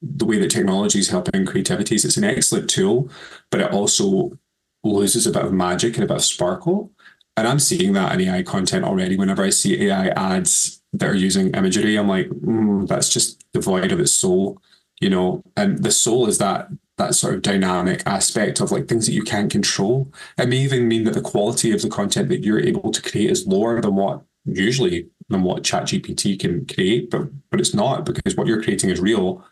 the 0.00 0.24
way 0.24 0.38
that 0.38 0.50
technology 0.50 1.00
is 1.00 1.10
helping 1.10 1.44
creativity 1.44 1.96
is 1.96 2.04
it's 2.04 2.16
an 2.16 2.24
excellent 2.24 2.70
tool, 2.70 3.10
but 3.50 3.60
it 3.60 3.72
also 3.72 4.38
loses 4.84 5.26
a 5.26 5.32
bit 5.32 5.44
of 5.44 5.52
magic 5.52 5.96
and 5.96 6.04
a 6.04 6.06
bit 6.06 6.18
of 6.18 6.24
sparkle. 6.24 6.92
And 7.36 7.48
I'm 7.48 7.58
seeing 7.58 7.94
that 7.94 8.12
in 8.12 8.28
AI 8.28 8.42
content 8.44 8.84
already. 8.84 9.16
Whenever 9.16 9.42
I 9.42 9.50
see 9.50 9.88
AI 9.88 10.08
ads 10.08 10.79
that 10.92 11.08
are 11.08 11.14
using 11.14 11.54
imagery, 11.54 11.96
I'm 11.96 12.08
like, 12.08 12.28
mm, 12.28 12.86
that's 12.86 13.08
just 13.08 13.44
devoid 13.52 13.92
of 13.92 14.00
its 14.00 14.12
soul, 14.12 14.60
you 15.00 15.10
know. 15.10 15.42
And 15.56 15.82
the 15.82 15.90
soul 15.90 16.26
is 16.26 16.38
that 16.38 16.68
that 16.98 17.14
sort 17.14 17.34
of 17.34 17.42
dynamic 17.42 18.02
aspect 18.06 18.60
of 18.60 18.70
like 18.70 18.86
things 18.86 19.06
that 19.06 19.12
you 19.12 19.22
can't 19.22 19.50
control. 19.50 20.12
It 20.36 20.48
may 20.48 20.58
even 20.58 20.86
mean 20.86 21.04
that 21.04 21.14
the 21.14 21.22
quality 21.22 21.72
of 21.72 21.80
the 21.80 21.88
content 21.88 22.28
that 22.28 22.44
you're 22.44 22.60
able 22.60 22.90
to 22.92 23.02
create 23.02 23.30
is 23.30 23.46
lower 23.46 23.80
than 23.80 23.94
what 23.94 24.22
usually 24.44 25.08
than 25.28 25.42
what 25.42 25.62
ChatGPT 25.62 26.38
can 26.38 26.66
create, 26.66 27.10
but 27.10 27.28
but 27.50 27.60
it's 27.60 27.74
not 27.74 28.04
because 28.04 28.36
what 28.36 28.46
you're 28.46 28.62
creating 28.62 28.90
is 28.90 29.00
real 29.00 29.44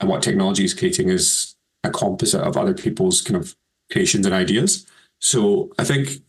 and 0.00 0.08
what 0.08 0.22
technology 0.22 0.64
is 0.64 0.74
creating 0.74 1.08
is 1.08 1.54
a 1.84 1.90
composite 1.90 2.42
of 2.42 2.56
other 2.56 2.74
people's 2.74 3.20
kind 3.20 3.36
of 3.36 3.54
creations 3.90 4.26
and 4.26 4.34
ideas. 4.34 4.86
So 5.20 5.70
I 5.78 5.84
think 5.84 6.22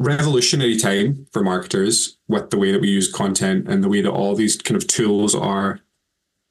revolutionary 0.00 0.78
time 0.78 1.26
for 1.30 1.42
marketers 1.42 2.16
with 2.26 2.48
the 2.50 2.58
way 2.58 2.72
that 2.72 2.80
we 2.80 2.88
use 2.88 3.12
content 3.12 3.68
and 3.68 3.84
the 3.84 3.88
way 3.88 4.00
that 4.00 4.10
all 4.10 4.34
these 4.34 4.56
kind 4.56 4.76
of 4.76 4.88
tools 4.88 5.34
are 5.34 5.80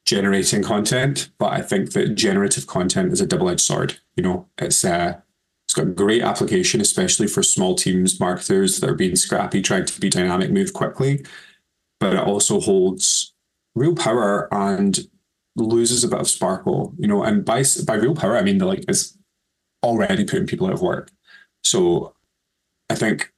generating 0.05 0.63
content. 0.63 1.31
But 1.39 1.53
I 1.53 1.61
think 1.63 1.91
that 1.93 2.15
generative 2.15 2.67
content 2.67 3.11
is 3.11 3.19
a 3.19 3.25
double-edged 3.25 3.59
sword. 3.59 3.99
You 4.15 4.23
know, 4.23 4.47
it's 4.59 4.85
uh, 4.85 5.19
it's 5.65 5.73
got 5.73 5.95
great 5.95 6.21
application, 6.21 6.79
especially 6.79 7.27
for 7.27 7.41
small 7.41 7.73
teams, 7.75 8.19
marketers 8.19 8.79
that 8.79 8.89
are 8.89 8.95
being 8.95 9.15
scrappy, 9.15 9.61
trying 9.61 9.85
to 9.85 9.99
be 9.99 10.09
dynamic, 10.09 10.51
move 10.51 10.73
quickly. 10.73 11.25
But 11.99 12.13
it 12.13 12.19
also 12.19 12.59
holds 12.59 13.33
real 13.75 13.95
power 13.95 14.47
and 14.53 14.99
loses 15.55 16.03
a 16.03 16.07
bit 16.07 16.19
of 16.19 16.29
sparkle, 16.29 16.93
you 16.99 17.07
know, 17.07 17.23
and 17.23 17.43
by 17.43 17.63
by 17.87 17.95
real 17.95 18.15
power, 18.15 18.37
I 18.37 18.43
mean 18.43 18.59
like 18.59 18.85
it's 18.87 19.17
already 19.83 20.23
putting 20.23 20.45
people 20.45 20.67
out 20.67 20.73
of 20.73 20.81
work. 20.83 21.09
So 21.63 22.13
I 22.91 22.95
think 22.95 23.33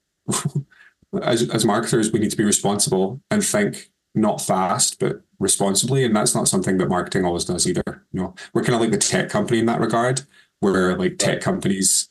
as 1.21 1.49
as 1.49 1.65
marketers, 1.65 2.11
we 2.11 2.19
need 2.19 2.31
to 2.31 2.37
be 2.37 2.43
responsible 2.43 3.21
and 3.29 3.43
think 3.43 3.89
not 4.13 4.41
fast, 4.41 4.99
but 4.99 5.21
responsibly. 5.39 6.03
And 6.03 6.15
that's 6.15 6.35
not 6.35 6.47
something 6.47 6.77
that 6.77 6.89
marketing 6.89 7.25
always 7.25 7.45
does 7.45 7.67
either. 7.67 8.05
You 8.11 8.21
know, 8.21 8.35
we're 8.53 8.63
kind 8.63 8.75
of 8.75 8.81
like 8.81 8.91
the 8.91 8.97
tech 8.97 9.29
company 9.29 9.59
in 9.59 9.65
that 9.67 9.79
regard, 9.79 10.21
where 10.59 10.97
like 10.97 11.17
tech 11.17 11.41
companies 11.41 12.09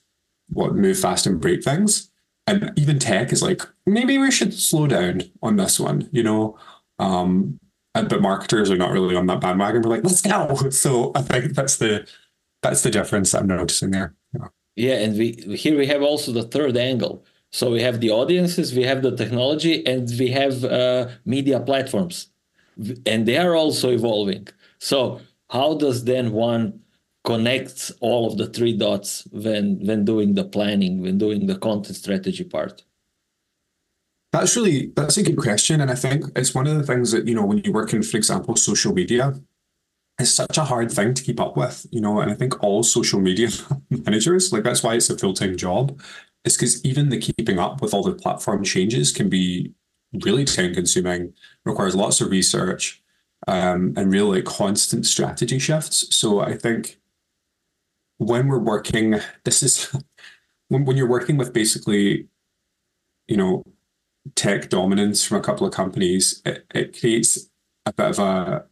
what 0.48 0.74
move 0.74 0.98
fast 0.98 1.26
and 1.26 1.40
break 1.40 1.62
things. 1.62 2.10
And 2.46 2.72
even 2.76 2.98
tech 2.98 3.32
is 3.32 3.42
like, 3.42 3.62
maybe 3.86 4.18
we 4.18 4.30
should 4.30 4.52
slow 4.52 4.86
down 4.86 5.22
on 5.42 5.56
this 5.56 5.78
one, 5.78 6.08
you 6.10 6.22
know. 6.22 6.58
Um, 6.98 7.60
but 7.94 8.20
marketers 8.20 8.70
are 8.70 8.76
not 8.76 8.90
really 8.90 9.16
on 9.16 9.26
that 9.26 9.40
bandwagon. 9.40 9.82
We're 9.82 9.90
like, 9.90 10.04
let's 10.04 10.22
go. 10.22 10.56
So 10.70 11.12
I 11.14 11.22
think 11.22 11.54
that's 11.54 11.76
the 11.76 12.08
that's 12.62 12.82
the 12.82 12.90
difference 12.90 13.34
I'm 13.34 13.46
noticing 13.46 13.90
there. 13.90 14.14
Yeah. 14.34 14.48
yeah, 14.76 14.94
and 14.98 15.18
we 15.18 15.32
here 15.56 15.78
we 15.78 15.86
have 15.86 16.02
also 16.02 16.32
the 16.32 16.44
third 16.44 16.76
angle. 16.76 17.24
So 17.50 17.70
we 17.70 17.82
have 17.82 18.00
the 18.00 18.10
audiences, 18.10 18.74
we 18.74 18.84
have 18.84 19.02
the 19.02 19.16
technology, 19.16 19.84
and 19.86 20.08
we 20.18 20.30
have 20.30 20.64
uh, 20.64 21.08
media 21.24 21.58
platforms, 21.60 22.28
and 23.04 23.26
they 23.26 23.36
are 23.36 23.56
also 23.56 23.90
evolving. 23.90 24.46
So 24.78 25.20
how 25.50 25.74
does 25.74 26.04
then 26.04 26.32
one 26.32 26.80
connect 27.24 27.92
all 28.00 28.26
of 28.26 28.38
the 28.38 28.46
three 28.46 28.76
dots 28.76 29.26
when 29.32 29.84
when 29.84 30.04
doing 30.04 30.34
the 30.34 30.44
planning, 30.44 31.02
when 31.02 31.18
doing 31.18 31.46
the 31.46 31.58
content 31.58 31.96
strategy 31.96 32.44
part? 32.44 32.84
That's 34.32 34.56
really 34.56 34.92
that's 34.94 35.16
a 35.16 35.24
good 35.24 35.36
question, 35.36 35.80
and 35.80 35.90
I 35.90 35.96
think 35.96 36.26
it's 36.36 36.54
one 36.54 36.68
of 36.68 36.76
the 36.76 36.84
things 36.84 37.10
that 37.10 37.26
you 37.26 37.34
know 37.34 37.44
when 37.44 37.58
you 37.58 37.72
work 37.72 37.92
in, 37.92 38.02
for 38.04 38.16
example, 38.16 38.54
social 38.54 38.94
media, 38.94 39.34
it's 40.20 40.30
such 40.30 40.56
a 40.56 40.64
hard 40.64 40.92
thing 40.92 41.14
to 41.14 41.22
keep 41.22 41.40
up 41.40 41.56
with, 41.56 41.84
you 41.90 42.00
know. 42.00 42.20
And 42.20 42.30
I 42.30 42.34
think 42.34 42.62
all 42.62 42.84
social 42.84 43.20
media 43.20 43.48
managers, 43.90 44.52
like 44.52 44.62
that's 44.62 44.84
why 44.84 44.94
it's 44.94 45.10
a 45.10 45.18
full 45.18 45.34
time 45.34 45.56
job, 45.56 46.00
is 46.44 46.56
because 46.56 46.84
even 46.84 47.08
the 47.08 47.18
keeping 47.18 47.58
up 47.58 47.82
with 47.82 47.92
all 47.92 48.02
the 48.02 48.12
platform 48.12 48.64
changes 48.64 49.12
can 49.12 49.28
be 49.28 49.72
really 50.24 50.44
time 50.44 50.74
consuming, 50.74 51.32
requires 51.64 51.94
lots 51.94 52.20
of 52.20 52.30
research, 52.30 53.02
um, 53.46 53.94
and 53.96 54.12
really 54.12 54.42
constant 54.42 55.06
strategy 55.06 55.58
shifts. 55.58 56.14
So 56.14 56.40
I 56.40 56.56
think 56.56 56.98
when 58.18 58.48
we're 58.48 58.58
working, 58.58 59.20
this 59.44 59.62
is 59.62 59.94
when 60.68 60.84
when 60.84 60.96
you're 60.96 61.08
working 61.08 61.36
with 61.36 61.52
basically, 61.52 62.28
you 63.28 63.36
know 63.36 63.64
tech 64.34 64.68
dominance 64.68 65.24
from 65.24 65.38
a 65.38 65.40
couple 65.40 65.66
of 65.66 65.72
companies, 65.72 66.42
it, 66.44 66.66
it 66.74 66.98
creates 66.98 67.48
a 67.86 67.92
bit 67.92 68.10
of 68.10 68.18
a 68.18 68.64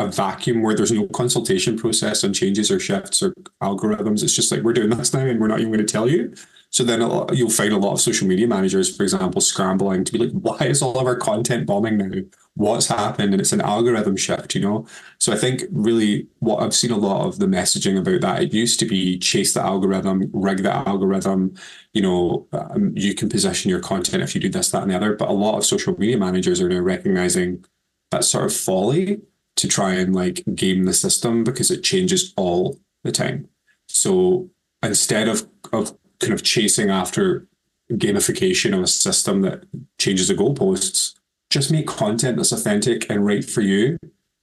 a 0.00 0.06
vacuum 0.06 0.62
where 0.62 0.76
there's 0.76 0.92
no 0.92 1.06
consultation 1.08 1.76
process 1.76 2.22
on 2.22 2.32
changes 2.32 2.70
or 2.70 2.78
shifts 2.78 3.20
or 3.20 3.34
algorithms. 3.60 4.22
It's 4.22 4.34
just 4.34 4.52
like 4.52 4.62
we're 4.62 4.72
doing 4.72 4.90
this 4.90 5.12
now 5.12 5.20
and 5.20 5.40
we're 5.40 5.48
not 5.48 5.58
even 5.58 5.72
going 5.72 5.84
to 5.84 5.92
tell 5.92 6.08
you. 6.08 6.34
So 6.70 6.84
then 6.84 7.00
you'll 7.32 7.50
find 7.50 7.72
a 7.72 7.78
lot 7.78 7.94
of 7.94 8.00
social 8.00 8.28
media 8.28 8.46
managers, 8.46 8.94
for 8.94 9.02
example, 9.02 9.40
scrambling 9.40 10.04
to 10.04 10.12
be 10.12 10.18
like, 10.18 10.30
why 10.32 10.66
is 10.66 10.82
all 10.82 10.98
of 10.98 11.06
our 11.06 11.16
content 11.16 11.66
bombing 11.66 11.96
now? 11.96 12.20
What's 12.54 12.88
happened? 12.88 13.32
And 13.32 13.40
it's 13.40 13.52
an 13.52 13.60
algorithm 13.60 14.16
shift, 14.16 14.54
you 14.54 14.60
know? 14.60 14.86
So 15.18 15.32
I 15.32 15.36
think 15.36 15.62
really 15.70 16.26
what 16.40 16.62
I've 16.62 16.74
seen 16.74 16.90
a 16.90 16.96
lot 16.96 17.26
of 17.26 17.38
the 17.38 17.46
messaging 17.46 17.98
about 17.98 18.20
that, 18.20 18.42
it 18.42 18.52
used 18.52 18.78
to 18.80 18.86
be 18.86 19.18
chase 19.18 19.54
the 19.54 19.62
algorithm, 19.62 20.30
rig 20.32 20.62
the 20.62 20.72
algorithm, 20.72 21.54
you 21.92 22.02
know, 22.02 22.46
um, 22.52 22.92
you 22.96 23.14
can 23.14 23.28
position 23.28 23.70
your 23.70 23.80
content 23.80 24.22
if 24.22 24.34
you 24.34 24.40
do 24.40 24.48
this, 24.48 24.70
that, 24.70 24.82
and 24.82 24.90
the 24.90 24.96
other. 24.96 25.14
But 25.14 25.30
a 25.30 25.32
lot 25.32 25.56
of 25.56 25.64
social 25.64 25.98
media 25.98 26.18
managers 26.18 26.60
are 26.60 26.68
now 26.68 26.80
recognizing 26.80 27.64
that 28.10 28.24
sort 28.24 28.44
of 28.44 28.54
folly 28.54 29.20
to 29.56 29.68
try 29.68 29.94
and 29.94 30.14
like 30.14 30.44
game 30.54 30.84
the 30.84 30.92
system 30.92 31.44
because 31.44 31.70
it 31.70 31.82
changes 31.82 32.32
all 32.36 32.78
the 33.04 33.12
time. 33.12 33.48
So 33.88 34.50
instead 34.82 35.28
of, 35.28 35.48
of 35.72 35.96
kind 36.20 36.32
of 36.32 36.42
chasing 36.42 36.90
after 36.90 37.46
gamification 37.92 38.74
of 38.74 38.82
a 38.82 38.86
system 38.86 39.42
that 39.42 39.64
changes 39.98 40.28
the 40.28 40.34
goalposts. 40.34 41.14
Just 41.50 41.72
make 41.72 41.86
content 41.86 42.36
that's 42.36 42.52
authentic 42.52 43.08
and 43.10 43.24
right 43.24 43.44
for 43.44 43.62
you 43.62 43.98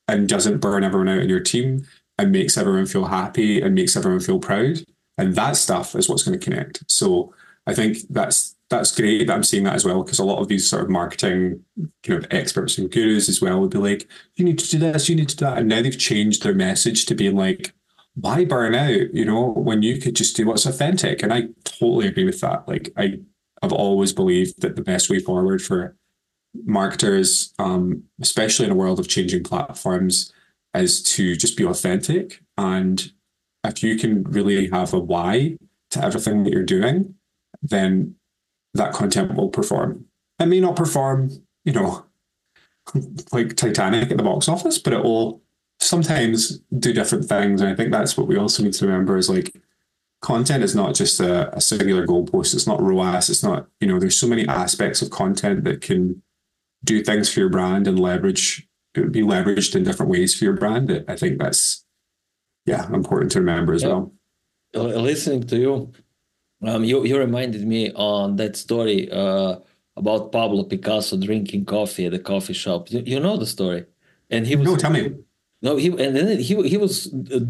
and 0.08 0.28
doesn't 0.28 0.60
burn 0.60 0.84
everyone 0.84 1.10
out 1.10 1.20
in 1.20 1.30
your 1.30 1.40
team 1.40 1.86
and 2.18 2.32
makes 2.32 2.58
everyone 2.58 2.86
feel 2.86 3.06
happy 3.06 3.62
and 3.62 3.76
makes 3.76 3.96
everyone 3.96 4.20
feel 4.20 4.40
proud. 4.40 4.84
And 5.18 5.36
that 5.36 5.56
stuff 5.56 5.96
is 5.96 6.10
what's 6.10 6.24
going 6.24 6.40
to 6.40 6.44
connect. 6.44 6.90
So 6.90 7.34
I 7.68 7.74
think 7.74 7.98
that's 8.10 8.56
that's 8.70 8.96
great 8.96 9.28
that 9.28 9.34
I'm 9.34 9.44
seeing 9.44 9.64
that 9.66 9.76
as 9.76 9.86
well 9.86 10.04
because 10.04 10.18
a 10.18 10.26
lot 10.26 10.40
of 10.40 10.48
these 10.48 10.68
sort 10.68 10.84
of 10.84 10.90
marketing 10.90 11.64
kind 12.04 12.24
of 12.24 12.32
experts 12.32 12.78
and 12.78 12.92
gurus 12.92 13.30
as 13.30 13.42
well 13.42 13.62
would 13.62 13.70
be 13.70 13.78
like, 13.78 14.10
you 14.36 14.46
need 14.46 14.58
to 14.60 14.70
do 14.70 14.80
this, 14.80 15.08
you 15.08 15.16
need 15.16 15.30
to 15.30 15.36
do 15.36 15.46
that, 15.46 15.60
and 15.60 15.70
now 15.70 15.82
they've 15.82 15.98
changed 15.98 16.42
their 16.42 16.56
message 16.56 17.06
to 17.06 17.16
being 17.16 17.36
like, 17.36 17.74
why 18.16 18.46
burn 18.46 18.74
out? 18.74 19.14
You 19.14 19.26
know, 19.26 19.52
when 19.52 19.82
you 19.82 20.00
could 20.00 20.16
just 20.16 20.36
do 20.36 20.48
what's 20.48 20.66
authentic. 20.66 21.22
And 21.22 21.34
I 21.34 21.50
totally 21.64 22.08
agree 22.08 22.24
with 22.24 22.42
that. 22.42 22.68
Like 22.68 22.92
I, 22.98 23.20
I've 23.62 23.74
always 23.74 24.14
believed 24.14 24.62
that 24.62 24.76
the 24.76 24.82
best 24.82 25.10
way 25.10 25.20
forward 25.20 25.62
for 25.62 25.96
marketers, 26.64 27.54
um, 27.60 28.04
especially 28.22 28.66
in 28.66 28.72
a 28.72 28.76
world 28.76 29.00
of 29.00 29.08
changing 29.08 29.44
platforms, 29.44 30.32
is 30.74 31.04
to 31.04 31.36
just 31.36 31.58
be 31.58 31.66
authentic. 31.66 32.42
And 32.58 33.12
if 33.66 33.84
you 33.84 33.98
can 33.98 34.24
really 34.24 34.70
have 34.70 34.94
a 34.94 35.00
why 35.00 35.58
to 35.92 36.04
everything 36.04 36.44
that 36.44 36.54
you're 36.54 36.64
doing, 36.64 37.16
then 37.62 38.16
that 38.74 38.94
content 38.94 39.36
will 39.36 39.50
perform. 39.50 40.06
It 40.40 40.46
may 40.46 40.60
not 40.60 40.76
perform, 40.76 41.32
you 41.64 41.74
know, 41.74 42.06
like 43.32 43.56
Titanic 43.56 44.12
at 44.12 44.18
the 44.18 44.24
box 44.24 44.48
office, 44.48 44.78
but 44.80 44.94
it 44.94 45.04
will 45.04 45.42
sometimes 45.80 46.60
do 46.78 46.94
different 46.94 47.26
things. 47.26 47.62
And 47.62 47.70
I 47.70 47.76
think 47.76 47.92
that's 47.92 48.18
what 48.18 48.28
we 48.28 48.38
also 48.38 48.64
need 48.64 48.74
to 48.74 48.86
remember 48.86 49.18
is 49.18 49.30
like 49.30 49.56
content 50.22 50.64
is 50.64 50.76
not 50.76 50.96
just 50.96 51.20
a, 51.20 51.56
a 51.56 51.62
singular 51.62 52.06
goalpost. 52.06 52.54
It's 52.54 52.68
not 52.68 52.82
ROAS. 52.82 53.30
It's 53.30 53.44
not, 53.44 53.68
you 53.80 53.88
know, 53.88 54.00
there's 54.00 54.20
so 54.20 54.28
many 54.28 54.48
aspects 54.48 55.02
of 55.02 55.10
content 55.10 55.64
that 55.66 55.82
can 55.82 56.22
do 56.84 57.04
things 57.04 57.32
for 57.32 57.40
your 57.40 57.50
brand 57.50 57.88
and 57.88 58.00
leverage 58.00 58.68
it 58.96 59.02
would 59.02 59.12
be 59.12 59.22
leveraged 59.22 59.76
in 59.76 59.84
different 59.84 60.12
ways 60.12 60.38
for 60.38 60.46
your 60.46 60.54
brand. 60.54 61.04
I 61.08 61.16
think 61.16 61.40
that's 61.40 61.86
yeah 62.66 62.88
important 62.92 63.32
to 63.34 63.40
remember 63.40 63.74
as 63.74 63.84
yeah. 63.84 63.90
well. 63.90 64.12
Listening 64.74 65.44
to 65.48 65.58
you, 65.58 65.94
um, 66.64 66.84
you 66.84 67.06
you 67.06 67.18
reminded 67.18 67.66
me 67.66 67.92
on 67.94 68.36
that 68.38 68.56
story 68.56 69.12
uh, 69.12 69.58
about 69.96 70.32
Pablo 70.32 70.64
Picasso 70.64 71.18
drinking 71.18 71.66
coffee 71.66 72.06
at 72.06 72.12
the 72.12 72.20
coffee 72.20 72.54
shop. 72.54 72.92
You, 72.92 73.04
you 73.06 73.20
know 73.20 73.38
the 73.38 73.46
story, 73.46 73.86
and 74.30 74.48
he 74.48 74.56
was 74.56 74.68
no 74.68 74.76
tell 74.76 74.92
me. 74.92 75.14
No, 75.66 75.72
he 75.78 75.88
and 75.88 76.16
then 76.16 76.28
he 76.48 76.54
he 76.74 76.78
was 76.86 76.94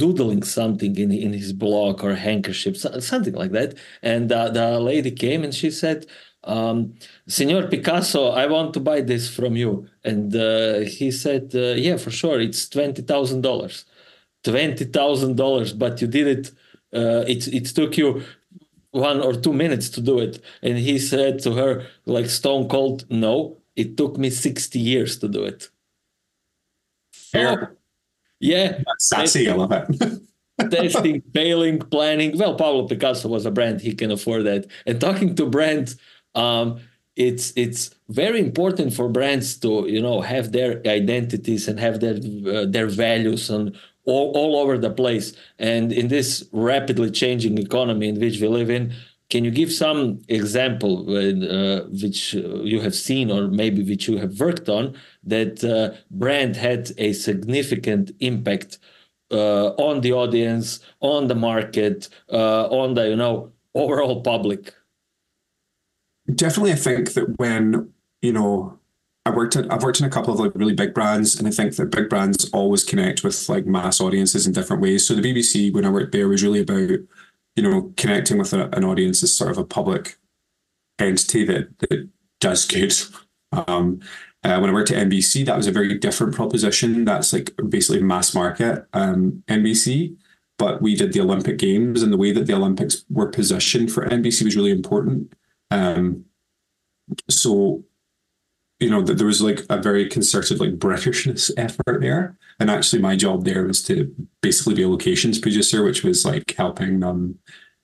doodling 0.03 0.43
something 0.43 0.93
in 1.03 1.11
in 1.25 1.31
his 1.33 1.51
block 1.63 2.03
or 2.05 2.11
handkerchief, 2.15 2.75
something 3.11 3.35
like 3.41 3.51
that. 3.59 3.71
And 4.01 4.27
uh, 4.31 4.49
the 4.57 4.67
lady 4.79 5.11
came 5.11 5.43
and 5.45 5.53
she 5.53 5.69
said, 5.71 5.99
um, 6.45 6.93
Senor 7.27 7.67
Picasso, 7.67 8.29
I 8.29 8.45
want 8.47 8.73
to 8.75 8.79
buy 8.79 9.01
this 9.01 9.25
from 9.37 9.55
you. 9.55 9.87
And 10.03 10.35
uh, 10.35 10.79
he 10.97 11.11
said, 11.11 11.51
uh, 11.55 11.73
Yeah, 11.87 11.97
for 11.97 12.11
sure. 12.11 12.39
It's 12.39 12.67
$20,000. 12.69 13.85
$20,000, 14.43 15.79
but 15.79 16.01
you 16.01 16.07
did 16.07 16.27
it. 16.27 16.51
Uh, 16.93 17.25
it, 17.27 17.47
it 17.47 17.65
took 17.65 17.97
you 17.97 18.23
one 18.91 19.19
or 19.21 19.33
two 19.33 19.53
minutes 19.53 19.89
to 19.89 20.01
do 20.01 20.19
it. 20.19 20.39
And 20.61 20.77
he 20.77 20.99
said 20.99 21.39
to 21.39 21.53
her, 21.53 21.85
like 22.05 22.27
Stone 22.27 22.69
Cold, 22.69 23.05
No, 23.09 23.57
it 23.75 23.97
took 23.97 24.17
me 24.17 24.29
60 24.29 24.79
years 24.79 25.17
to 25.19 25.27
do 25.27 25.43
it. 25.43 25.69
Fair. 27.11 27.71
Oh, 27.71 27.84
yeah. 28.39 28.81
Sassy. 28.99 29.49
I 29.49 29.53
love 29.55 29.71
it. 29.71 30.21
testing, 30.71 31.21
failing, 31.33 31.79
planning. 31.79 32.37
Well, 32.37 32.55
Pablo 32.55 32.87
Picasso 32.87 33.27
was 33.27 33.45
a 33.45 33.51
brand; 33.51 33.81
he 33.81 33.93
can 33.93 34.11
afford 34.11 34.45
that. 34.45 34.67
And 34.85 34.99
talking 34.99 35.35
to 35.35 35.45
brands, 35.45 35.97
um, 36.33 36.79
it's 37.15 37.53
it's 37.55 37.95
very 38.09 38.39
important 38.39 38.93
for 38.93 39.09
brands 39.09 39.57
to 39.59 39.85
you 39.87 40.01
know 40.01 40.21
have 40.21 40.51
their 40.51 40.81
identities 40.85 41.67
and 41.67 41.79
have 41.79 41.99
their 41.99 42.15
uh, 42.15 42.65
their 42.65 42.87
values 42.87 43.49
and 43.49 43.75
all, 44.05 44.31
all 44.35 44.57
over 44.57 44.77
the 44.77 44.91
place. 44.91 45.33
And 45.59 45.91
in 45.91 46.07
this 46.07 46.47
rapidly 46.51 47.11
changing 47.11 47.57
economy 47.57 48.09
in 48.09 48.19
which 48.19 48.39
we 48.39 48.47
live 48.47 48.69
in, 48.69 48.93
can 49.29 49.43
you 49.43 49.51
give 49.51 49.71
some 49.71 50.21
example 50.27 51.01
uh, 51.09 51.81
which 52.01 52.35
uh, 52.35 52.61
you 52.61 52.79
have 52.81 52.95
seen 52.95 53.31
or 53.31 53.47
maybe 53.47 53.83
which 53.83 54.07
you 54.07 54.17
have 54.17 54.39
worked 54.39 54.69
on 54.69 54.95
that 55.23 55.63
uh, 55.63 55.95
brand 56.11 56.55
had 56.55 56.91
a 56.97 57.13
significant 57.13 58.11
impact 58.19 58.77
uh, 59.31 59.69
on 59.77 60.01
the 60.01 60.13
audience, 60.13 60.79
on 60.99 61.27
the 61.27 61.35
market, 61.35 62.09
uh, 62.31 62.67
on 62.67 62.93
the 62.93 63.09
you 63.09 63.15
know 63.15 63.51
overall 63.73 64.21
public? 64.21 64.73
definitely 66.33 66.71
I 66.71 66.75
think 66.75 67.13
that 67.13 67.37
when, 67.37 67.91
you 68.21 68.33
know, 68.33 68.79
I 69.27 69.31
worked 69.31 69.55
at 69.55 69.71
I've 69.71 69.81
worked 69.81 69.99
in 69.99 70.05
a 70.05 70.09
couple 70.09 70.33
of 70.33 70.39
like 70.39 70.51
really 70.53 70.75
big 70.75 70.93
brands, 70.93 71.37
and 71.37 71.47
I 71.47 71.51
think 71.51 71.75
that 71.75 71.89
big 71.89 72.09
brands 72.09 72.47
always 72.51 72.83
connect 72.83 73.23
with 73.23 73.49
like 73.49 73.65
mass 73.65 73.99
audiences 73.99 74.45
in 74.45 74.53
different 74.53 74.83
ways. 74.83 75.07
So 75.07 75.15
the 75.15 75.21
BBC, 75.21 75.73
when 75.73 75.83
I 75.83 75.89
worked 75.89 76.11
there, 76.11 76.27
was 76.27 76.43
really 76.43 76.61
about 76.61 76.99
you 77.55 77.63
know 77.63 77.93
connecting 77.97 78.37
with 78.37 78.53
a, 78.53 78.69
an 78.75 78.83
audience 78.83 79.23
as 79.23 79.35
sort 79.35 79.51
of 79.51 79.57
a 79.57 79.65
public 79.65 80.17
entity 80.99 81.45
that 81.45 81.77
that 81.79 82.09
does 82.39 82.65
good. 82.65 82.93
Um, 83.67 84.01
uh, 84.43 84.59
when 84.59 84.69
I 84.69 84.73
worked 84.73 84.91
at 84.91 85.07
NBC, 85.07 85.45
that 85.45 85.55
was 85.55 85.65
a 85.65 85.71
very 85.71 85.97
different 85.97 86.35
proposition. 86.35 87.05
That's 87.05 87.31
like 87.31 87.51
basically 87.69 88.03
mass 88.03 88.35
market 88.35 88.85
um, 88.91 89.43
NBC, 89.47 90.17
but 90.57 90.81
we 90.81 90.95
did 90.95 91.13
the 91.13 91.21
Olympic 91.21 91.57
Games, 91.57 92.03
and 92.03 92.11
the 92.11 92.17
way 92.17 92.31
that 92.31 92.47
the 92.47 92.53
Olympics 92.53 93.05
were 93.09 93.27
positioned 93.27 93.91
for 93.91 94.05
NBC 94.05 94.43
was 94.43 94.55
really 94.55 94.71
important. 94.71 95.33
Um, 95.71 96.25
so, 97.29 97.85
you 98.79 98.89
know, 98.89 99.01
that 99.01 99.17
there 99.17 99.27
was 99.27 99.41
like 99.41 99.61
a 99.69 99.81
very 99.81 100.07
concerted 100.09 100.59
like 100.59 100.77
Britishness 100.77 101.51
effort 101.57 102.01
there. 102.01 102.37
And 102.59 102.69
actually, 102.69 103.01
my 103.01 103.15
job 103.15 103.45
there 103.45 103.65
was 103.65 103.81
to 103.83 104.13
basically 104.41 104.75
be 104.75 104.83
a 104.83 104.89
locations 104.89 105.39
producer, 105.39 105.83
which 105.83 106.03
was 106.03 106.25
like 106.25 106.53
helping 106.57 106.99
them 106.99 107.39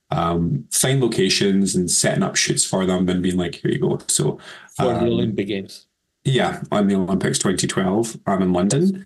um, 0.10 0.66
find 0.72 1.02
locations 1.02 1.76
and 1.76 1.90
setting 1.90 2.24
up 2.24 2.36
shoots 2.36 2.66
for 2.66 2.86
them 2.86 3.08
and 3.08 3.24
being 3.24 3.38
like, 3.38 3.56
here 3.56 3.72
you 3.72 3.80
go. 3.80 4.00
So, 4.08 4.40
for 4.76 4.94
um, 4.94 5.06
the 5.06 5.12
Olympic 5.12 5.48
Games. 5.48 5.88
Yeah, 6.24 6.62
on 6.72 6.88
the 6.88 6.96
Olympics 6.96 7.40
2012, 7.40 8.18
I'm 8.28 8.42
in 8.42 8.54
London. 8.54 9.06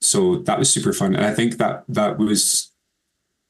So 0.00 0.38
that 0.38 0.58
was 0.58 0.68
super 0.68 0.92
fun. 0.92 1.14
And 1.14 1.24
I 1.24 1.32
think 1.32 1.56
that 1.58 1.84
that 1.88 2.18
was 2.18 2.71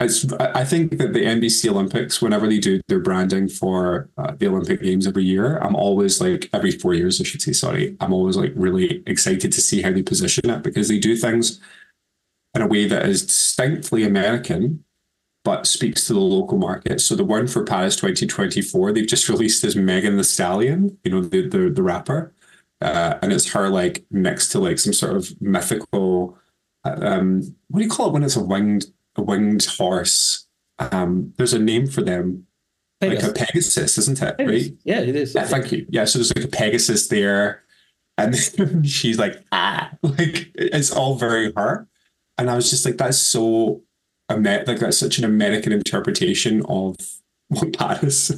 I 0.02 0.64
think 0.64 0.98
that 0.98 1.12
the 1.12 1.24
NBC 1.24 1.70
Olympics, 1.70 2.20
whenever 2.20 2.48
they 2.48 2.58
do 2.58 2.80
their 2.88 3.00
branding 3.00 3.48
for 3.48 4.08
uh, 4.18 4.32
the 4.36 4.48
Olympic 4.48 4.82
Games 4.82 5.06
every 5.06 5.24
year, 5.24 5.58
I'm 5.58 5.76
always 5.76 6.20
like 6.20 6.48
every 6.52 6.72
four 6.72 6.94
years, 6.94 7.20
I 7.20 7.24
should 7.24 7.42
say. 7.42 7.52
Sorry, 7.52 7.96
I'm 8.00 8.12
always 8.12 8.36
like 8.36 8.52
really 8.56 9.02
excited 9.06 9.52
to 9.52 9.60
see 9.60 9.82
how 9.82 9.92
they 9.92 10.02
position 10.02 10.50
it 10.50 10.62
because 10.62 10.88
they 10.88 10.98
do 10.98 11.16
things 11.16 11.60
in 12.54 12.62
a 12.62 12.66
way 12.66 12.86
that 12.86 13.06
is 13.08 13.24
distinctly 13.24 14.04
American, 14.04 14.84
but 15.44 15.66
speaks 15.66 16.06
to 16.06 16.14
the 16.14 16.20
local 16.20 16.58
market. 16.58 17.00
So 17.00 17.14
the 17.14 17.24
one 17.24 17.46
for 17.46 17.64
Paris 17.64 17.96
2024, 17.96 18.92
they've 18.92 19.06
just 19.06 19.28
released 19.28 19.64
as 19.64 19.76
Megan 19.76 20.16
Thee 20.16 20.22
Stallion, 20.22 20.98
you 21.04 21.10
know, 21.10 21.20
the 21.20 21.48
the, 21.48 21.70
the 21.70 21.82
rapper, 21.82 22.34
uh, 22.80 23.18
and 23.22 23.32
it's 23.32 23.52
her 23.52 23.68
like 23.68 24.04
next 24.10 24.48
to 24.48 24.58
like 24.58 24.78
some 24.78 24.92
sort 24.92 25.16
of 25.16 25.40
mythical. 25.40 26.38
Uh, 26.84 26.96
um, 27.00 27.56
what 27.68 27.78
do 27.78 27.84
you 27.84 27.90
call 27.90 28.08
it 28.08 28.12
when 28.12 28.24
it's 28.24 28.36
a 28.36 28.42
winged 28.42 28.86
a 29.16 29.22
winged 29.22 29.64
horse. 29.66 30.46
Um, 30.78 31.32
there's 31.36 31.52
a 31.52 31.58
name 31.58 31.86
for 31.86 32.02
them, 32.02 32.46
Pegasus. 33.00 33.22
like 33.22 33.30
a 33.30 33.46
Pegasus, 33.46 33.98
isn't 33.98 34.22
it? 34.22 34.38
Pegasus. 34.38 34.68
Right? 34.70 34.78
Yeah, 34.84 35.00
it 35.00 35.16
is. 35.16 35.34
Yeah, 35.34 35.44
thank 35.44 35.72
you. 35.72 35.86
Yeah, 35.88 36.04
so 36.04 36.18
there's 36.18 36.34
like 36.34 36.44
a 36.44 36.48
Pegasus 36.48 37.08
there, 37.08 37.62
and 38.18 38.36
she's 38.86 39.18
like, 39.18 39.44
ah, 39.52 39.90
like 40.02 40.50
it's 40.54 40.90
all 40.90 41.16
very 41.16 41.52
her. 41.56 41.88
And 42.38 42.50
I 42.50 42.56
was 42.56 42.70
just 42.70 42.84
like, 42.84 42.96
that's 42.96 43.18
so, 43.18 43.82
like 44.28 44.78
that's 44.78 44.98
such 44.98 45.18
an 45.18 45.24
American 45.24 45.72
interpretation 45.72 46.64
of 46.66 46.96
what 47.48 47.72
Paris 47.78 48.32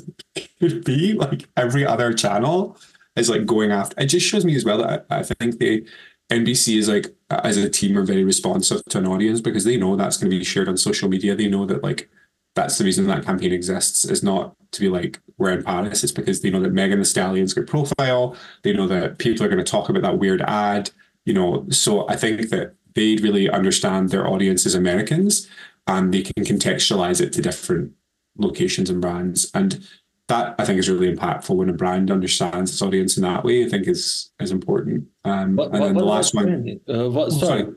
could 0.61 0.85
be. 0.85 1.15
Like 1.15 1.49
every 1.57 1.87
other 1.87 2.13
channel 2.13 2.77
is 3.17 3.31
like 3.31 3.47
going 3.47 3.71
after. 3.71 4.01
It 4.01 4.07
just 4.07 4.27
shows 4.27 4.45
me 4.45 4.57
as 4.57 4.65
well 4.65 4.79
that 4.79 5.07
I, 5.11 5.21
I 5.21 5.23
think 5.23 5.59
they 5.59 5.85
NBC 6.31 6.79
is 6.79 6.89
like 6.89 7.15
as 7.43 7.57
a 7.57 7.69
team 7.69 7.97
are 7.99 8.05
very 8.05 8.25
responsive 8.25 8.85
to 8.91 8.99
an 8.99 9.07
audience 9.07 9.41
because 9.41 9.65
they 9.65 9.77
know 9.77 9.97
that's 9.97 10.17
going 10.17 10.31
to 10.31 10.39
be 10.39 10.45
shared 10.45 10.69
on 10.69 10.77
social 10.77 11.09
media. 11.09 11.35
They 11.35 11.49
know 11.49 11.67
that 11.67 11.83
like 11.83 12.09
that's 12.55 12.79
the 12.79 12.85
reason 12.85 13.07
that 13.07 13.25
campaign 13.25 13.53
exists 13.53 14.05
is 14.05 14.23
not 14.23 14.55
to 14.73 14.81
be 14.81 14.89
like 14.89 15.21
we're 15.39 15.53
in 15.53 15.65
Paris. 15.65 16.05
It's 16.05 16.13
because 16.13 16.41
they 16.41 16.51
know 16.51 16.61
that 16.61 16.73
Megan 16.73 16.99
Thee 16.99 17.05
Stallion's 17.05 17.55
good 17.55 17.67
profile. 17.67 18.37
They 18.63 18.73
know 18.73 18.87
that 18.87 19.19
people 19.19 19.45
are 19.45 19.49
going 19.49 19.65
to 19.65 19.71
talk 19.71 19.89
about 19.89 20.03
that 20.03 20.19
weird 20.19 20.43
ad. 20.43 20.91
You 21.25 21.35
know, 21.35 21.67
so 21.71 22.09
I 22.09 22.17
think 22.17 22.51
that 22.51 22.75
they 22.95 23.17
really 23.17 23.51
understand 23.51 24.11
their 24.11 24.29
audience 24.29 24.67
as 24.67 24.75
Americans 24.75 25.49
and 25.87 26.13
they 26.15 26.23
can 26.23 26.45
contextualize 26.45 27.21
it 27.21 27.33
to 27.33 27.43
different 27.43 27.93
locations 28.37 28.91
and 28.91 29.01
brands. 29.01 29.51
And 29.55 29.87
that 30.29 30.55
I 30.59 30.65
think 30.65 30.79
is 30.79 30.89
really 30.89 31.15
impactful 31.15 31.55
when 31.55 31.69
a 31.69 31.73
brand 31.73 32.11
understands 32.11 32.71
its 32.71 32.83
audience 32.83 33.17
in 33.17 33.23
that 33.23 33.45
way. 33.45 33.65
I 33.65 33.69
think 33.69 33.87
is 33.87 34.31
is 34.41 34.51
important. 34.51 35.07
Um, 35.25 35.57
what, 35.57 35.71
and 35.73 35.81
what, 35.81 35.87
then 35.87 35.97
the 35.97 36.05
last 36.05 36.35
one. 36.35 36.81
Uh, 36.89 37.11
what, 37.11 37.27
oh, 37.27 37.31
sorry. 37.31 37.63
sorry. 37.63 37.75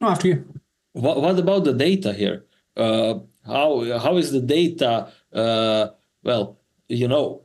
No, 0.00 0.08
after 0.08 0.28
you. 0.28 0.44
What 0.92 1.20
What 1.20 1.38
about 1.38 1.64
the 1.64 1.74
data 1.74 2.12
here? 2.12 2.44
Uh, 2.76 3.20
how 3.46 3.98
how 3.98 4.16
is 4.16 4.32
the 4.32 4.40
data? 4.40 5.08
Uh, 5.32 5.88
well, 6.22 6.58
you 6.88 7.08
know, 7.08 7.42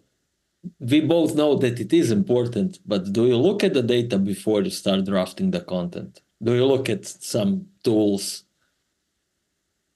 we 0.80 1.02
both 1.02 1.36
know 1.36 1.56
that 1.56 1.80
it 1.80 1.94
is 1.94 2.12
important, 2.12 2.80
but 2.86 3.12
do 3.12 3.28
you 3.28 3.38
look 3.38 3.64
at 3.64 3.74
the 3.74 3.84
data 3.84 4.18
before 4.18 4.62
you 4.62 4.72
start 4.72 5.06
drafting 5.06 5.52
the 5.52 5.62
content? 5.62 6.22
do 6.46 6.54
you 6.54 6.66
look 6.66 6.90
at 6.90 7.06
some 7.06 7.68
tools? 7.84 8.45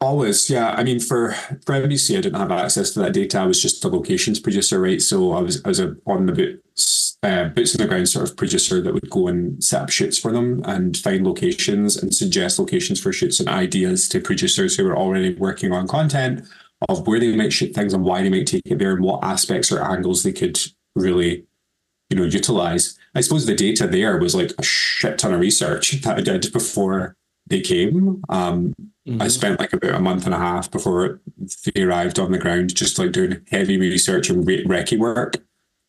Always, 0.01 0.49
yeah. 0.49 0.71
I 0.71 0.83
mean, 0.83 1.01
for 1.01 1.33
for 1.65 1.75
NBC, 1.75 2.17
I 2.17 2.21
didn't 2.21 2.39
have 2.39 2.51
access 2.51 2.91
to 2.91 2.99
that 3.01 3.13
data. 3.13 3.39
I 3.39 3.45
was 3.45 3.61
just 3.61 3.83
a 3.83 3.89
locations 3.89 4.39
producer, 4.39 4.79
right? 4.79 5.01
So 5.01 5.33
I 5.33 5.41
was 5.41 5.61
I 5.65 5.67
was 5.67 5.79
a 5.81 5.95
on 6.05 6.25
the 6.25 6.31
boots 6.31 7.17
uh, 7.21 7.45
boots 7.49 7.75
on 7.75 7.81
the 7.81 7.87
ground 7.87 8.07
sort 8.07 8.29
of 8.29 8.37
producer 8.37 8.81
that 8.81 8.93
would 8.93 9.09
go 9.09 9.27
and 9.27 9.61
set 9.61 9.81
up 9.81 9.89
shoots 9.89 10.17
for 10.17 10.31
them 10.31 10.61
and 10.63 10.95
find 10.95 11.25
locations 11.27 11.97
and 12.01 12.15
suggest 12.15 12.59
locations 12.59 13.01
for 13.01 13.11
shoots 13.11 13.41
and 13.41 13.49
ideas 13.49 14.07
to 14.07 14.21
producers 14.21 14.77
who 14.77 14.85
were 14.85 14.97
already 14.97 15.35
working 15.35 15.73
on 15.73 15.85
content 15.85 16.47
of 16.87 17.05
where 17.05 17.19
they 17.19 17.35
might 17.35 17.51
shoot 17.51 17.75
things 17.75 17.93
and 17.93 18.05
why 18.05 18.21
they 18.21 18.29
might 18.29 18.47
take 18.47 18.61
it 18.65 18.79
there 18.79 18.93
and 18.93 19.03
what 19.03 19.21
aspects 19.21 19.69
or 19.69 19.83
angles 19.83 20.23
they 20.23 20.31
could 20.31 20.57
really, 20.95 21.45
you 22.09 22.15
know, 22.15 22.23
utilize. 22.23 22.97
I 23.15 23.19
suppose 23.19 23.45
the 23.45 23.53
data 23.53 23.85
there 23.85 24.17
was 24.17 24.33
like 24.33 24.53
a 24.57 24.63
shit 24.63 25.17
ton 25.17 25.33
of 25.33 25.41
research 25.41 26.01
that 26.03 26.17
I 26.17 26.21
did 26.21 26.53
before 26.53 27.17
they 27.49 27.61
came. 27.61 28.23
Um, 28.29 28.75
mm-hmm. 29.07 29.21
I 29.21 29.27
spent 29.27 29.59
like 29.59 29.73
about 29.73 29.95
a 29.95 29.99
month 29.99 30.25
and 30.25 30.33
a 30.33 30.39
half 30.39 30.71
before 30.71 31.19
they 31.65 31.81
arrived 31.81 32.19
on 32.19 32.31
the 32.31 32.37
ground, 32.37 32.73
just 32.75 32.97
like 32.97 33.11
doing 33.11 33.41
heavy 33.51 33.77
research 33.77 34.29
and 34.29 34.45
re- 34.45 34.65
recce 34.65 34.97
work. 34.97 35.37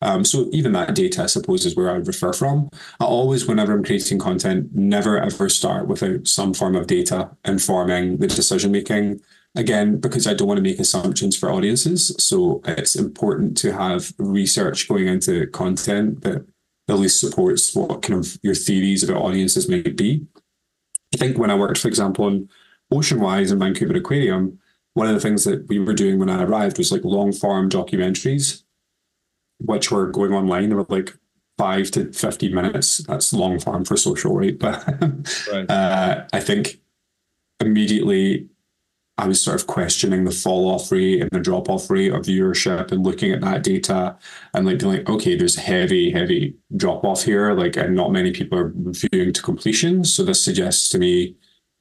Um, 0.03 0.25
so 0.25 0.49
even 0.51 0.71
that 0.71 0.95
data, 0.95 1.23
I 1.23 1.27
suppose, 1.27 1.65
is 1.65 1.75
where 1.75 1.89
I 1.89 1.93
would 1.93 2.07
refer 2.07 2.33
from. 2.33 2.69
I 2.99 3.05
always, 3.05 3.45
whenever 3.45 3.73
I'm 3.73 3.83
creating 3.83 4.17
content, 4.17 4.75
never 4.75 5.19
ever 5.19 5.47
start 5.47 5.87
without 5.87 6.27
some 6.27 6.53
form 6.53 6.75
of 6.75 6.87
data 6.87 7.29
informing 7.45 8.17
the 8.17 8.27
decision 8.27 8.71
making. 8.71 9.21
Again, 9.53 9.97
because 9.97 10.27
I 10.27 10.33
don't 10.33 10.47
want 10.47 10.59
to 10.59 10.63
make 10.63 10.79
assumptions 10.79 11.37
for 11.37 11.51
audiences. 11.51 12.15
So 12.19 12.61
it's 12.65 12.95
important 12.95 13.57
to 13.57 13.73
have 13.73 14.13
research 14.17 14.87
going 14.87 15.07
into 15.07 15.45
content 15.47 16.21
that 16.21 16.45
at 16.87 16.99
least 16.99 17.19
supports 17.19 17.75
what 17.75 18.01
kind 18.01 18.19
of 18.19 18.39
your 18.43 18.55
theories 18.55 19.03
about 19.03 19.21
audiences 19.21 19.67
might 19.67 19.97
be. 19.97 20.25
I 21.13 21.17
think 21.17 21.37
when 21.37 21.51
I 21.51 21.55
worked, 21.55 21.79
for 21.79 21.87
example, 21.87 22.25
on 22.25 22.49
Oceanwise 22.93 23.51
and 23.51 23.59
Vancouver 23.59 23.95
Aquarium, 23.95 24.59
one 24.93 25.07
of 25.07 25.13
the 25.13 25.19
things 25.19 25.43
that 25.45 25.67
we 25.67 25.79
were 25.79 25.93
doing 25.93 26.19
when 26.19 26.29
I 26.29 26.43
arrived 26.43 26.77
was 26.77 26.91
like 26.91 27.03
long 27.03 27.31
form 27.31 27.69
documentaries, 27.69 28.63
which 29.59 29.91
were 29.91 30.07
going 30.07 30.33
online. 30.33 30.69
They 30.69 30.75
were 30.75 30.85
like 30.89 31.17
five 31.57 31.91
to 31.91 32.11
50 32.11 32.53
minutes. 32.53 32.99
That's 32.99 33.33
long 33.33 33.59
form 33.59 33.85
for 33.85 33.97
social, 33.97 34.35
right? 34.35 34.57
But 34.59 34.85
right. 35.51 35.69
Uh, 35.69 36.25
I 36.33 36.39
think 36.39 36.79
immediately 37.59 38.47
I 39.17 39.27
was 39.27 39.39
sort 39.39 39.61
of 39.61 39.67
questioning 39.67 40.23
the 40.23 40.31
fall 40.31 40.69
off 40.69 40.91
rate 40.91 41.21
and 41.21 41.29
the 41.31 41.39
drop 41.39 41.69
off 41.69 41.89
rate 41.89 42.11
of 42.11 42.23
viewership 42.23 42.91
and 42.91 43.03
looking 43.03 43.31
at 43.31 43.41
that 43.41 43.61
data 43.61 44.17
and 44.53 44.65
like 44.65 44.79
being 44.79 44.93
like, 44.93 45.09
okay, 45.09 45.35
there's 45.35 45.57
heavy, 45.57 46.11
heavy 46.11 46.55
drop 46.75 47.03
off 47.03 47.23
here. 47.23 47.53
Like, 47.53 47.75
and 47.77 47.95
not 47.95 48.11
many 48.11 48.31
people 48.31 48.57
are 48.57 48.73
viewing 48.75 49.33
to 49.33 49.41
completion. 49.41 50.03
So 50.05 50.23
this 50.23 50.43
suggests 50.43 50.89
to 50.89 50.97
me 50.97 51.35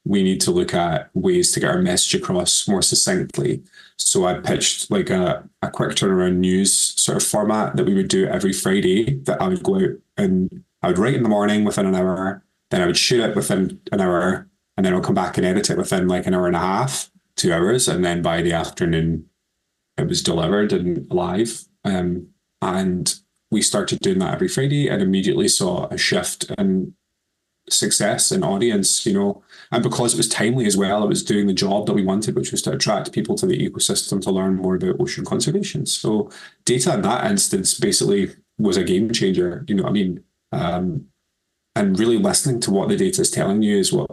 we 0.05 0.23
need 0.23 0.41
to 0.43 0.51
look 0.51 0.75
at 0.75 1.11
ways 1.15 1.53
to 1.53 1.61
get 1.61 1.71
our 1.71 1.81
message 1.81 2.15
across 2.15 2.67
more 2.67 2.83
succinctly. 2.83 3.63
So 3.97 4.27
I 4.27 4.35
pitched 4.35 4.91
like 4.91 5.11
a, 5.11 5.49
a 5.63 5.71
quick 5.71 5.91
turnaround 5.91 6.37
news 6.37 6.75
sort 7.01 7.17
of 7.17 7.23
format 7.23 7.77
that 7.77 7.87
we 7.87 7.95
would 7.95 8.09
do 8.09 8.27
every 8.27 8.53
Friday 8.53 9.17
that 9.25 9.41
I 9.41 9.49
would 9.49 9.63
go 9.63 9.77
out 9.77 9.91
and 10.17 10.65
I 10.83 10.89
would 10.89 10.99
write 10.99 11.15
in 11.15 11.23
the 11.23 11.29
morning 11.29 11.65
within 11.65 11.87
an 11.87 11.95
hour, 11.95 12.43
then 12.71 12.81
I 12.81 12.87
would 12.87 12.97
shoot 12.97 13.21
it 13.21 13.37
within 13.37 13.81
an 13.93 14.01
hour, 14.01 14.49
and 14.77 14.87
then 14.87 14.95
I'll 14.95 15.03
come 15.03 15.15
back 15.15 15.37
and 15.37 15.47
edit 15.47 15.69
it 15.69 15.77
within 15.77 16.09
like 16.09 16.27
an 16.27 16.35
hour 16.35 16.47
and 16.47 16.57
a 16.57 16.61
half 16.61 17.11
two 17.41 17.53
hours, 17.53 17.89
and 17.89 18.05
then 18.05 18.23
by 18.23 18.43
the 18.43 18.53
afternoon, 18.53 19.27
it 19.97 20.07
was 20.07 20.23
delivered 20.23 20.73
and 20.73 21.11
live. 21.11 21.65
Um, 21.85 22.29
and 22.63 23.15
we 23.51 23.63
started 23.63 24.01
doing 24.01 24.19
that 24.19 24.35
every 24.35 24.49
Friday, 24.49 24.89
and 24.89 25.03
immediately 25.03 25.49
saw 25.49 25.87
a 25.89 25.97
shift 25.97 26.51
in 26.59 26.95
success 27.69 28.31
and 28.31 28.45
audience. 28.45 29.07
You 29.07 29.15
know, 29.15 29.43
and 29.73 29.83
because 29.83 30.15
it 30.15 30.19
was 30.19 30.29
timely 30.29 30.67
as 30.67 30.77
well, 30.77 31.03
it 31.03 31.09
was 31.09 31.25
doing 31.25 31.47
the 31.47 31.55
job 31.55 31.87
that 31.87 31.95
we 31.95 32.05
wanted, 32.05 32.37
which 32.37 32.53
was 32.53 32.63
to 32.63 32.73
attract 32.73 33.13
people 33.13 33.35
to 33.37 33.47
the 33.47 33.59
ecosystem 33.59 34.21
to 34.23 34.31
learn 34.31 34.57
more 34.57 34.77
about 34.77 35.01
ocean 35.01 35.25
conservation. 35.25 35.87
So, 35.87 36.31
data 36.65 36.95
in 36.95 37.03
that 37.03 37.31
instance 37.31 37.79
basically 37.79 38.31
was 38.59 38.77
a 38.77 38.85
game 38.85 39.11
changer. 39.13 39.65
You 39.67 39.77
know, 39.77 39.85
what 39.85 39.91
I 39.91 39.93
mean. 39.93 40.25
Um, 40.53 41.07
and 41.77 41.99
really 41.99 42.19
listening 42.19 42.61
to 42.61 42.71
what 42.73 42.89
the 42.89 42.97
data 42.97 43.23
is 43.23 43.31
telling 43.31 43.63
you 43.63 43.79
is 43.79 43.93
what 43.93 44.11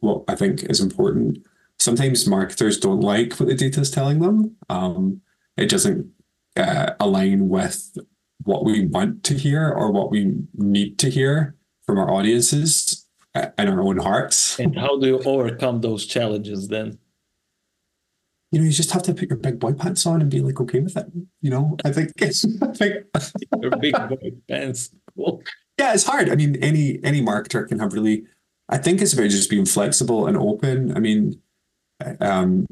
what 0.00 0.24
I 0.28 0.34
think 0.34 0.62
is 0.64 0.80
important 0.80 1.44
sometimes 1.82 2.26
marketers 2.26 2.78
don't 2.78 3.00
like 3.00 3.34
what 3.34 3.48
the 3.48 3.54
data 3.54 3.80
is 3.80 3.90
telling 3.90 4.20
them. 4.20 4.56
Um, 4.70 5.20
it 5.56 5.68
doesn't 5.68 6.10
uh, 6.56 6.92
align 7.00 7.48
with 7.48 7.96
what 8.44 8.64
we 8.64 8.86
want 8.86 9.24
to 9.24 9.34
hear 9.34 9.68
or 9.68 9.90
what 9.90 10.10
we 10.10 10.42
need 10.54 10.98
to 11.00 11.10
hear 11.10 11.56
from 11.84 11.98
our 11.98 12.10
audiences 12.10 13.06
uh, 13.34 13.46
and 13.58 13.68
our 13.68 13.80
own 13.80 13.98
hearts. 13.98 14.58
And 14.58 14.78
how 14.78 14.98
do 14.98 15.06
you 15.06 15.18
overcome 15.20 15.80
those 15.80 16.06
challenges 16.06 16.68
then? 16.68 16.98
You 18.50 18.58
know, 18.58 18.66
you 18.66 18.72
just 18.72 18.90
have 18.92 19.02
to 19.04 19.14
put 19.14 19.30
your 19.30 19.38
big 19.38 19.58
boy 19.58 19.72
pants 19.72 20.04
on 20.04 20.20
and 20.20 20.30
be 20.30 20.40
like 20.40 20.60
okay 20.60 20.80
with 20.80 20.96
it. 20.96 21.06
You 21.40 21.50
know, 21.50 21.76
I 21.84 21.90
think 21.90 22.12
it's 22.18 22.44
I 22.62 22.66
think 22.72 23.06
your 23.60 23.76
big 23.78 23.94
boy 23.94 24.32
pants. 24.48 24.90
Cool. 25.16 25.42
Yeah, 25.78 25.94
it's 25.94 26.04
hard. 26.04 26.28
I 26.28 26.36
mean, 26.36 26.62
any 26.62 27.00
any 27.02 27.22
marketer 27.22 27.66
can 27.66 27.78
have 27.78 27.94
really. 27.94 28.24
I 28.68 28.76
think 28.76 29.00
it's 29.00 29.14
about 29.14 29.30
just 29.30 29.48
being 29.48 29.64
flexible 29.64 30.26
and 30.26 30.36
open. 30.36 30.94
I 30.94 31.00
mean, 31.00 31.40
um, 32.20 32.66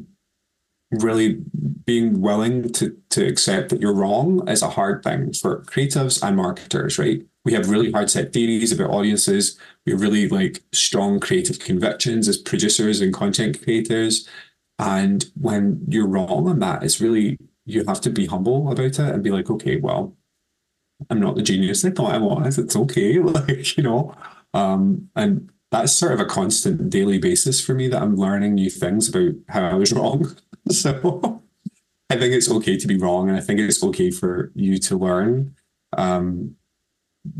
really 0.90 1.40
being 1.84 2.20
willing 2.20 2.70
to 2.72 2.96
to 3.10 3.26
accept 3.26 3.70
that 3.70 3.80
you're 3.80 3.94
wrong 3.94 4.46
is 4.48 4.62
a 4.62 4.70
hard 4.70 5.02
thing 5.02 5.32
for 5.32 5.62
creatives 5.62 6.22
and 6.22 6.36
marketers, 6.36 6.98
right? 6.98 7.22
We 7.44 7.54
have 7.54 7.70
really 7.70 7.90
hard 7.90 8.10
set 8.10 8.32
theories 8.32 8.72
about 8.72 8.90
audiences. 8.90 9.58
We 9.86 9.92
have 9.92 10.00
really 10.00 10.28
like 10.28 10.62
strong 10.72 11.20
creative 11.20 11.58
convictions 11.58 12.28
as 12.28 12.36
producers 12.36 13.00
and 13.00 13.14
content 13.14 13.62
creators. 13.62 14.28
And 14.78 15.24
when 15.40 15.84
you're 15.88 16.06
wrong 16.06 16.48
on 16.48 16.58
that, 16.60 16.82
it's 16.82 17.00
really 17.00 17.38
you 17.66 17.84
have 17.86 18.00
to 18.02 18.10
be 18.10 18.26
humble 18.26 18.70
about 18.70 18.84
it 18.84 18.98
and 18.98 19.22
be 19.22 19.30
like, 19.30 19.50
okay, 19.50 19.76
well, 19.76 20.16
I'm 21.08 21.20
not 21.20 21.36
the 21.36 21.42
genius 21.42 21.84
I 21.84 21.90
thought 21.90 22.14
I 22.14 22.18
was. 22.18 22.58
It's 22.58 22.76
okay, 22.76 23.18
like 23.20 23.76
you 23.76 23.82
know. 23.82 24.14
Um, 24.52 25.08
and 25.16 25.50
that's 25.70 25.92
sort 25.92 26.12
of 26.12 26.20
a 26.20 26.24
constant 26.24 26.90
daily 26.90 27.18
basis 27.18 27.60
for 27.60 27.74
me 27.74 27.88
that 27.88 28.02
I'm 28.02 28.16
learning 28.16 28.54
new 28.54 28.70
things 28.70 29.08
about 29.08 29.34
how 29.48 29.68
I 29.68 29.74
was 29.74 29.92
wrong. 29.94 30.36
so 30.70 31.42
I 32.10 32.16
think 32.16 32.34
it's 32.34 32.50
okay 32.50 32.76
to 32.76 32.86
be 32.86 32.98
wrong, 32.98 33.28
and 33.28 33.38
I 33.38 33.40
think 33.40 33.60
it's 33.60 33.82
okay 33.84 34.10
for 34.10 34.50
you 34.54 34.78
to 34.78 34.98
learn. 34.98 35.54
Um, 35.96 36.56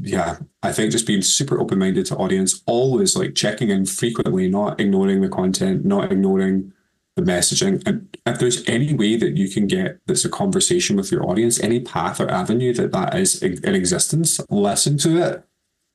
yeah, 0.01 0.39
I 0.63 0.73
think 0.73 0.93
just 0.93 1.07
being 1.07 1.23
super 1.23 1.59
open 1.59 1.79
minded 1.79 2.07
to 2.07 2.17
audience, 2.17 2.63
always 2.67 3.17
like 3.17 3.35
checking 3.35 3.71
in 3.71 3.87
frequently, 3.87 4.49
not 4.49 4.81
ignoring 4.81 5.23
the 5.23 5.29
content, 5.29 5.85
not 5.85 6.13
ignoring 6.13 6.73
the 7.17 7.23
messaging. 7.23 7.83
And 7.87 8.17
if 8.27 8.39
there's 8.39 8.67
any 8.69 8.95
way 8.95 9.17
that 9.17 9.37
you 9.37 9.49
can 9.49 9.67
get 9.67 9.99
that's 10.07 10.25
a 10.25 10.29
conversation 10.29 10.97
with 10.97 11.11
your 11.11 11.29
audience, 11.29 11.59
any 11.59 11.81
path 11.81 12.21
or 12.21 12.31
avenue 12.31 12.73
that 12.75 12.93
that 12.93 13.17
is 13.17 13.43
in 13.43 13.75
existence, 13.75 14.39
listen 14.51 14.99
to 14.99 15.17
it 15.17 15.45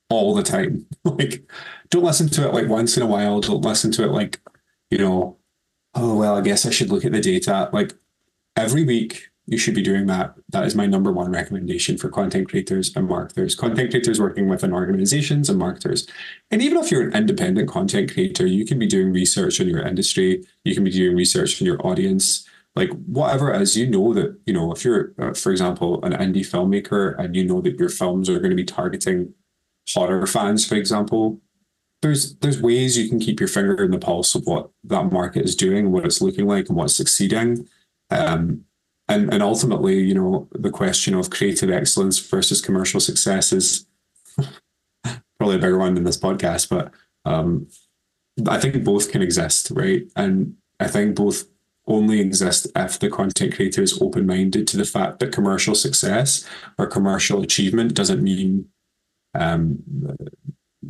all 0.10 0.34
the 0.34 0.44
time. 0.44 0.86
like, 1.04 1.50
don't 1.90 2.04
listen 2.04 2.30
to 2.30 2.48
it 2.48 2.54
like 2.54 2.68
once 2.68 2.98
in 2.98 3.04
a 3.04 3.08
while. 3.08 3.42
Don't 3.42 3.62
listen 3.62 3.92
to 3.94 4.04
it 4.04 4.12
like, 4.12 4.40
you 4.90 4.98
know, 4.98 5.38
oh, 5.94 6.18
well, 6.18 6.38
I 6.38 6.42
guess 6.42 6.66
I 6.66 6.72
should 6.72 6.90
look 6.90 7.06
at 7.06 7.12
the 7.12 7.22
data. 7.22 7.70
Like, 7.72 7.94
every 8.56 8.84
week, 8.84 9.30
you 9.48 9.58
should 9.58 9.76
be 9.76 9.84
doing 9.84 10.08
that. 10.08 10.36
That 10.50 10.66
is 10.66 10.76
my 10.76 10.88
number 10.88 11.12
one 11.12 11.32
recommendation 11.32 11.98
for 11.98 12.10
content 12.10 12.50
creators 12.50 12.96
and 12.96 13.08
marketers. 13.08 13.54
Content 13.54 13.92
creators 13.92 14.20
working 14.20 14.50
within 14.50 14.74
organizations 14.74 15.50
and 15.50 15.60
marketers. 15.60 16.08
And 16.50 16.64
even 16.64 16.80
if 16.80 16.90
you're 16.90 17.08
an 17.08 17.16
independent 17.16 17.70
content 17.70 18.12
creator, 18.12 18.48
you 18.48 18.66
can 18.66 18.80
be 18.80 18.88
doing 18.88 19.14
research 19.14 19.62
on 19.62 19.68
your 19.68 19.86
industry, 19.86 20.44
you 20.64 20.74
can 20.74 20.84
be 20.84 20.92
doing 20.92 21.16
research 21.16 21.62
on 21.62 21.66
your 21.68 21.86
audience 21.86 22.48
like 22.76 22.90
whatever 23.06 23.54
it 23.54 23.62
is, 23.62 23.78
you 23.78 23.88
know 23.88 24.14
that, 24.14 24.38
you 24.46 24.54
know, 24.54 24.72
if 24.72 24.84
you're, 24.84 25.14
uh, 25.18 25.34
for 25.34 25.52
example, 25.52 26.04
an 26.04 26.12
indie 26.12 26.46
filmmaker 26.46 27.18
and 27.18 27.36
you 27.36 27.46
know 27.46 27.62
that 27.62 27.80
your 27.80 27.90
films 27.90 28.30
are 28.30 28.40
going 28.40 28.50
to 28.50 28.56
be 28.56 28.66
targeting 28.66 29.34
horror 29.94 30.26
fans, 30.28 30.66
for 30.66 30.76
example, 30.76 31.40
there's 32.02 32.36
there's 32.36 32.62
ways 32.62 32.98
you 32.98 33.10
can 33.10 33.20
keep 33.20 33.40
your 33.40 33.50
finger 33.50 33.84
in 33.84 33.92
the 33.92 33.98
pulse 33.98 34.36
of 34.36 34.46
what 34.46 34.70
that 34.84 35.12
market 35.12 35.44
is 35.46 35.56
doing, 35.56 35.92
what 35.92 36.06
it's 36.06 36.22
looking 36.22 36.48
like, 36.48 36.68
and 36.68 36.78
what's 36.78 36.96
succeeding. 36.96 37.68
Um, 38.12 38.66
and 39.08 39.34
and 39.34 39.42
ultimately, 39.42 40.00
you 40.00 40.14
know, 40.14 40.48
the 40.52 40.72
question 40.72 41.14
of 41.16 41.30
creative 41.30 41.72
excellence 41.72 42.20
versus 42.20 42.62
commercial 42.62 43.00
success 43.00 43.52
is 43.52 43.88
probably 45.38 45.56
a 45.56 45.60
bigger 45.60 45.78
one 45.78 45.96
than 45.96 46.04
this 46.04 46.20
podcast, 46.20 46.70
but 46.70 46.92
um, 47.26 47.68
I 48.48 48.60
think 48.60 48.84
both 48.84 49.12
can 49.12 49.22
exist, 49.22 49.72
right? 49.72 50.04
And 50.16 50.56
I 50.80 50.88
think 50.88 51.16
both 51.16 51.46
only 51.88 52.20
exist 52.20 52.68
if 52.76 53.00
the 53.00 53.10
content 53.10 53.56
creator 53.56 53.82
is 53.82 54.02
open 54.02 54.26
minded 54.26 54.68
to 54.68 54.78
the 54.78 54.86
fact 54.86 55.20
that 55.20 55.32
commercial 55.32 55.76
success 55.76 56.48
or 56.78 56.88
commercial 56.88 57.42
achievement 57.44 57.94
doesn't 57.94 58.24
mean 58.24 58.68
um, 59.40 59.84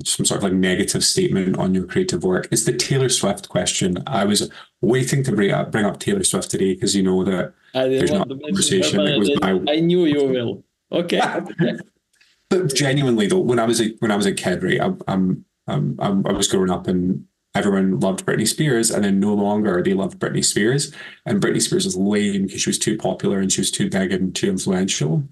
some 0.03 0.25
sort 0.25 0.39
of 0.39 0.43
like 0.43 0.53
negative 0.53 1.03
statement 1.03 1.57
on 1.57 1.73
your 1.73 1.85
creative 1.85 2.23
work. 2.23 2.47
It's 2.51 2.65
the 2.65 2.73
Taylor 2.73 3.09
Swift 3.09 3.49
question. 3.49 4.03
I 4.07 4.25
was 4.25 4.49
waiting 4.81 5.23
to 5.23 5.31
bring 5.31 5.51
up 5.51 5.71
bring 5.71 5.85
up 5.85 5.99
Taylor 5.99 6.23
Swift 6.23 6.51
today 6.51 6.73
because 6.73 6.95
you 6.95 7.03
know 7.03 7.23
that 7.23 7.53
there's 7.73 8.11
not 8.11 8.31
a 8.31 8.37
conversation 8.37 9.03
that 9.03 9.15
goes 9.17 9.39
by. 9.39 9.71
I 9.71 9.79
knew 9.79 10.05
you 10.05 10.25
will. 10.29 10.63
Okay. 10.91 11.21
but 12.49 12.73
genuinely 12.73 13.27
though, 13.27 13.39
when 13.39 13.59
I 13.59 13.65
was 13.65 13.81
a 13.81 13.95
when 13.99 14.11
I 14.11 14.15
was 14.15 14.25
a 14.25 14.33
kid, 14.33 14.63
right, 14.63 14.81
I, 14.81 14.91
I'm 15.07 15.45
Um, 15.67 15.95
I, 15.99 16.07
I 16.07 16.33
was 16.33 16.47
growing 16.47 16.69
up 16.69 16.87
and 16.87 17.25
everyone 17.55 17.99
loved 17.99 18.25
Britney 18.25 18.47
Spears, 18.47 18.91
and 18.91 19.03
then 19.03 19.19
no 19.19 19.33
longer 19.33 19.81
they 19.81 19.93
loved 19.93 20.19
Britney 20.19 20.43
Spears, 20.43 20.93
and 21.25 21.41
Britney 21.41 21.61
Spears 21.61 21.85
was 21.85 21.95
lame 21.95 22.45
because 22.45 22.61
she 22.61 22.69
was 22.69 22.77
too 22.77 22.97
popular 22.97 23.39
and 23.39 23.51
she 23.51 23.61
was 23.61 23.71
too 23.71 23.89
big 23.89 24.11
and 24.11 24.35
too 24.35 24.49
influential. 24.49 25.23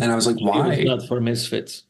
And 0.00 0.10
I 0.10 0.14
was 0.14 0.26
like, 0.26 0.40
why? 0.40 0.82
not 0.84 1.06
for 1.06 1.20
misfits. 1.20 1.84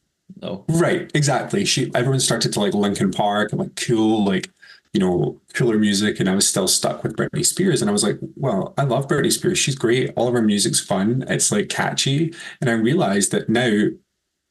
Right, 0.69 1.11
exactly. 1.15 1.65
She 1.65 1.91
everyone 1.95 2.21
started 2.21 2.53
to 2.53 2.61
like 2.61 2.75
Linkin 2.75 3.11
Park 3.11 3.53
and 3.53 3.61
like 3.61 3.77
cool, 3.77 4.25
like 4.25 4.51
you 4.93 5.01
know, 5.01 5.41
cooler 5.55 5.77
music, 5.77 6.21
and 6.21 6.31
I 6.31 6.35
was 6.37 6.49
still 6.49 6.69
stuck 6.69 7.03
with 7.03 7.17
Britney 7.17 7.45
Spears. 7.45 7.83
And 7.83 7.91
I 7.91 7.93
was 7.93 8.05
like, 8.05 8.17
well, 8.37 8.75
I 8.79 8.85
love 8.85 9.09
Britney 9.09 9.33
Spears. 9.33 9.59
She's 9.59 9.75
great. 9.75 10.13
All 10.17 10.29
of 10.29 10.35
her 10.35 10.43
music's 10.43 10.79
fun. 10.81 11.25
It's 11.29 11.51
like 11.51 11.69
catchy. 11.69 12.33
And 12.61 12.71
I 12.71 12.75
realized 12.75 13.33
that 13.33 13.49
now 13.49 13.89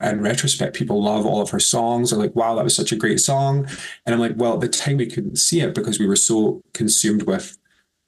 in 0.02 0.22
retrospect, 0.22 0.76
people 0.76 1.02
love 1.02 1.26
all 1.26 1.42
of 1.42 1.52
her 1.52 1.62
songs. 1.62 2.10
They're 2.10 2.20
like, 2.20 2.36
wow, 2.36 2.56
that 2.56 2.64
was 2.64 2.76
such 2.76 2.92
a 2.92 2.98
great 2.98 3.22
song. 3.22 3.68
And 4.06 4.14
I'm 4.14 4.20
like, 4.20 4.34
well, 4.36 4.56
at 4.56 4.60
the 4.60 4.68
time 4.68 4.98
we 4.98 5.06
couldn't 5.06 5.38
see 5.38 5.62
it 5.62 5.74
because 5.74 5.98
we 5.98 6.08
were 6.08 6.18
so 6.18 6.62
consumed 6.74 7.24
with 7.24 7.58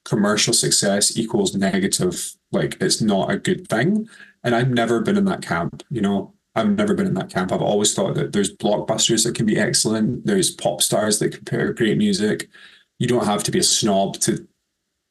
commercial 0.04 0.54
success 0.54 1.18
equals 1.18 1.56
negative. 1.56 2.36
Like 2.52 2.78
it's 2.82 3.02
not 3.02 3.32
a 3.32 3.38
good 3.38 3.68
thing. 3.70 4.10
And 4.44 4.56
I've 4.56 4.70
never 4.70 5.00
been 5.02 5.18
in 5.18 5.26
that 5.26 5.42
camp, 5.42 5.84
you 5.90 6.02
know. 6.02 6.35
I've 6.56 6.70
never 6.70 6.94
been 6.94 7.08
in 7.08 7.13
that 7.15 7.30
camp. 7.30 7.52
I've 7.52 7.62
always 7.62 7.94
thought 7.94 8.15
that 8.15 8.32
there's 8.32 8.56
blockbusters 8.56 9.26
that 9.26 9.36
can 9.36 9.46
be 9.46 9.60
excellent. 9.60 10.26
There's 10.26 10.52
pop 10.52 10.82
stars 10.82 11.20
that 11.20 11.34
compare 11.34 11.74
great 11.74 11.98
music. 11.98 12.50
You 12.98 13.08
don't 13.08 13.26
have 13.26 13.44
to 13.44 13.52
be 13.52 13.60
a 13.60 13.63
snob 13.63 14.20
to 14.22 14.48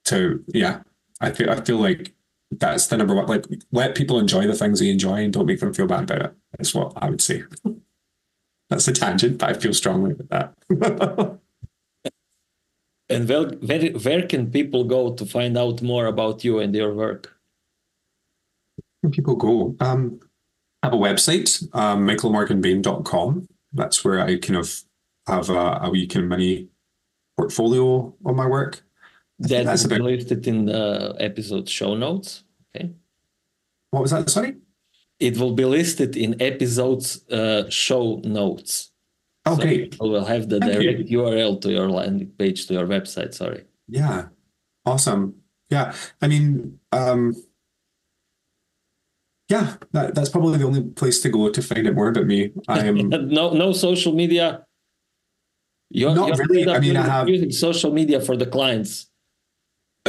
to 0.06 0.42
yeah. 0.48 0.80
I 1.20 1.30
feel 1.32 1.50
I 1.50 1.60
feel 1.60 1.78
like 1.78 2.14
that's 2.50 2.86
the 2.86 2.96
number 2.96 3.14
one. 3.14 3.26
Like 3.26 3.44
let 3.72 3.94
people 3.94 4.18
enjoy 4.18 4.46
the 4.46 4.54
things 4.54 4.80
they 4.80 4.90
enjoy 4.90 5.24
and 5.24 5.32
don't 5.32 5.46
make 5.46 5.60
them 5.60 5.74
feel 5.74 5.86
bad 5.86 6.04
about 6.04 6.22
it. 6.22 6.34
That's 6.56 6.74
what 6.74 6.92
I 6.96 7.10
would 7.10 7.20
say. 7.20 7.44
That's 8.70 8.88
a 8.88 8.92
tangent, 8.92 9.38
but 9.38 9.50
I 9.50 9.52
feel 9.52 9.74
strongly 9.74 10.12
about 10.12 10.54
that. 10.70 11.38
and 13.10 13.28
where, 13.28 13.48
where, 13.48 13.90
where 13.92 14.26
can 14.26 14.50
people 14.50 14.84
go 14.84 15.12
to 15.12 15.26
find 15.26 15.58
out 15.58 15.82
more 15.82 16.06
about 16.06 16.44
you 16.44 16.60
and 16.60 16.74
your 16.74 16.94
work? 16.94 17.36
Where 19.02 19.10
people 19.10 19.36
go? 19.36 19.76
Um, 19.80 20.18
have 20.84 20.92
a 20.92 20.96
website, 20.96 21.66
um, 21.74 22.06
michaelmorganbain.com. 22.06 23.48
That's 23.72 24.04
where 24.04 24.20
I 24.20 24.38
kind 24.38 24.56
of 24.56 24.82
have 25.26 25.50
a, 25.50 25.80
a 25.82 25.90
wee 25.90 26.06
kind 26.06 26.24
of 26.24 26.30
mini 26.30 26.68
portfolio 27.36 28.14
of 28.24 28.36
my 28.36 28.46
work. 28.46 28.82
That 29.38 29.64
That 29.64 29.74
is 29.74 29.86
listed 29.90 30.46
in 30.46 30.66
the 30.66 31.16
episode 31.18 31.68
show 31.68 31.94
notes. 31.96 32.44
Okay. 32.74 32.92
What 33.90 34.02
was 34.02 34.12
that? 34.12 34.30
Sorry. 34.30 34.56
It 35.18 35.38
will 35.38 35.54
be 35.54 35.64
listed 35.64 36.16
in 36.16 36.40
episodes 36.40 37.28
uh, 37.30 37.68
show 37.68 38.20
notes. 38.24 38.92
Okay. 39.46 39.90
So 39.90 40.08
we'll 40.08 40.24
have 40.24 40.48
the 40.48 40.60
Thank 40.60 40.72
direct 40.72 41.08
you. 41.08 41.18
URL 41.18 41.60
to 41.62 41.70
your 41.70 41.90
landing 41.90 42.28
page 42.38 42.66
to 42.66 42.74
your 42.74 42.86
website. 42.86 43.34
Sorry. 43.34 43.64
Yeah. 43.88 44.26
Awesome. 44.86 45.34
Yeah. 45.70 45.94
I 46.22 46.28
mean, 46.28 46.78
um, 46.92 47.34
yeah, 49.48 49.76
that, 49.92 50.14
that's 50.14 50.30
probably 50.30 50.58
the 50.58 50.64
only 50.64 50.82
place 50.82 51.20
to 51.20 51.28
go 51.28 51.50
to 51.50 51.62
find 51.62 51.86
out 51.86 51.94
more 51.94 52.08
about 52.08 52.26
me. 52.26 52.52
I'm 52.68 53.08
no 53.10 53.52
no 53.52 53.72
social 53.72 54.14
media. 54.14 54.64
You're, 55.90 56.14
not 56.14 56.28
you're 56.28 56.46
really. 56.48 56.72
I 56.72 56.80
mean, 56.80 56.96
I 56.96 57.06
have 57.06 57.28
using 57.28 57.52
social 57.52 57.92
media 57.92 58.20
for 58.20 58.36
the 58.36 58.46
clients 58.46 59.10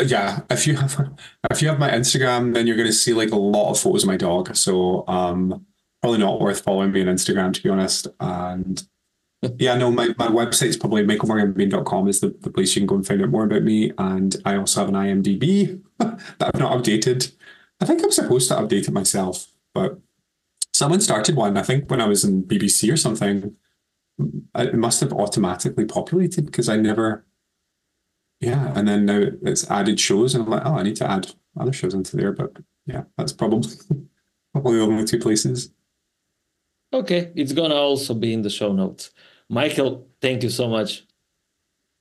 yeah 0.03 0.41
if 0.49 0.67
you 0.67 0.75
have 0.75 1.17
if 1.51 1.61
you 1.61 1.67
have 1.67 1.79
my 1.79 1.89
instagram 1.89 2.53
then 2.53 2.67
you're 2.67 2.75
going 2.75 2.87
to 2.87 2.93
see 2.93 3.13
like 3.13 3.31
a 3.31 3.37
lot 3.37 3.71
of 3.71 3.79
photos 3.79 4.03
of 4.03 4.07
my 4.07 4.17
dog 4.17 4.55
so 4.55 5.05
um 5.07 5.65
probably 6.01 6.19
not 6.19 6.39
worth 6.39 6.61
following 6.61 6.91
me 6.91 7.01
on 7.01 7.07
instagram 7.07 7.53
to 7.53 7.63
be 7.63 7.69
honest 7.69 8.07
and 8.19 8.87
yeah 9.57 9.75
no 9.75 9.91
my, 9.91 10.07
my 10.17 10.27
website's 10.27 10.77
probably 10.77 11.03
michaelmorganbain.com 11.03 12.07
is 12.07 12.19
the, 12.19 12.35
the 12.41 12.49
place 12.49 12.75
you 12.75 12.81
can 12.81 12.87
go 12.87 12.95
and 12.95 13.07
find 13.07 13.21
out 13.21 13.29
more 13.29 13.45
about 13.45 13.63
me 13.63 13.91
and 13.97 14.35
i 14.45 14.55
also 14.55 14.81
have 14.81 14.89
an 14.89 14.95
imdb 14.95 15.81
that 15.99 16.19
i've 16.41 16.59
not 16.59 16.77
updated 16.77 17.31
i 17.81 17.85
think 17.85 18.03
i'm 18.03 18.11
supposed 18.11 18.47
to 18.47 18.55
update 18.55 18.87
it 18.87 18.91
myself 18.91 19.47
but 19.73 19.99
someone 20.73 21.01
started 21.01 21.35
one 21.35 21.57
i 21.57 21.63
think 21.63 21.89
when 21.89 22.01
i 22.01 22.07
was 22.07 22.23
in 22.23 22.43
bbc 22.43 22.91
or 22.91 22.97
something 22.97 23.55
it 24.55 24.75
must 24.75 25.01
have 25.01 25.13
automatically 25.13 25.85
populated 25.85 26.45
because 26.45 26.69
i 26.69 26.77
never 26.77 27.25
yeah, 28.41 28.73
and 28.75 28.87
then 28.87 29.05
now 29.05 29.23
it's 29.43 29.69
added 29.71 29.99
shows, 29.99 30.35
and 30.35 30.43
I'm 30.43 30.49
like, 30.49 30.63
oh, 30.65 30.75
I 30.75 30.83
need 30.83 30.97
to 30.97 31.09
add 31.09 31.31
other 31.59 31.73
shows 31.73 31.93
into 31.93 32.17
there. 32.17 32.31
But 32.31 32.57
yeah, 32.85 33.03
that's 33.17 33.33
probably 33.33 33.69
probably 34.53 34.77
the 34.77 34.83
only 34.83 35.05
two 35.05 35.19
places. 35.19 35.71
Okay, 36.93 37.31
it's 37.35 37.53
gonna 37.53 37.75
also 37.75 38.13
be 38.13 38.33
in 38.33 38.41
the 38.41 38.49
show 38.49 38.73
notes. 38.73 39.11
Michael, 39.49 40.07
thank 40.21 40.43
you 40.43 40.49
so 40.49 40.67
much. 40.67 41.05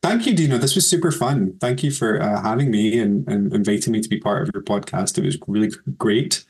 Thank 0.04 0.26
you, 0.26 0.34
Dino. 0.34 0.58
This 0.58 0.74
was 0.74 0.86
super 0.86 1.10
fun. 1.10 1.56
Thank 1.62 1.82
you 1.82 1.90
for 1.90 2.20
uh, 2.20 2.42
having 2.42 2.70
me 2.70 3.00
and, 3.00 3.26
and 3.26 3.50
inviting 3.54 3.90
me 3.90 4.02
to 4.02 4.08
be 4.10 4.20
part 4.20 4.42
of 4.42 4.50
your 4.52 4.62
podcast. 4.62 5.16
It 5.16 5.24
was 5.24 5.38
really 5.48 5.74
great. 5.96 6.44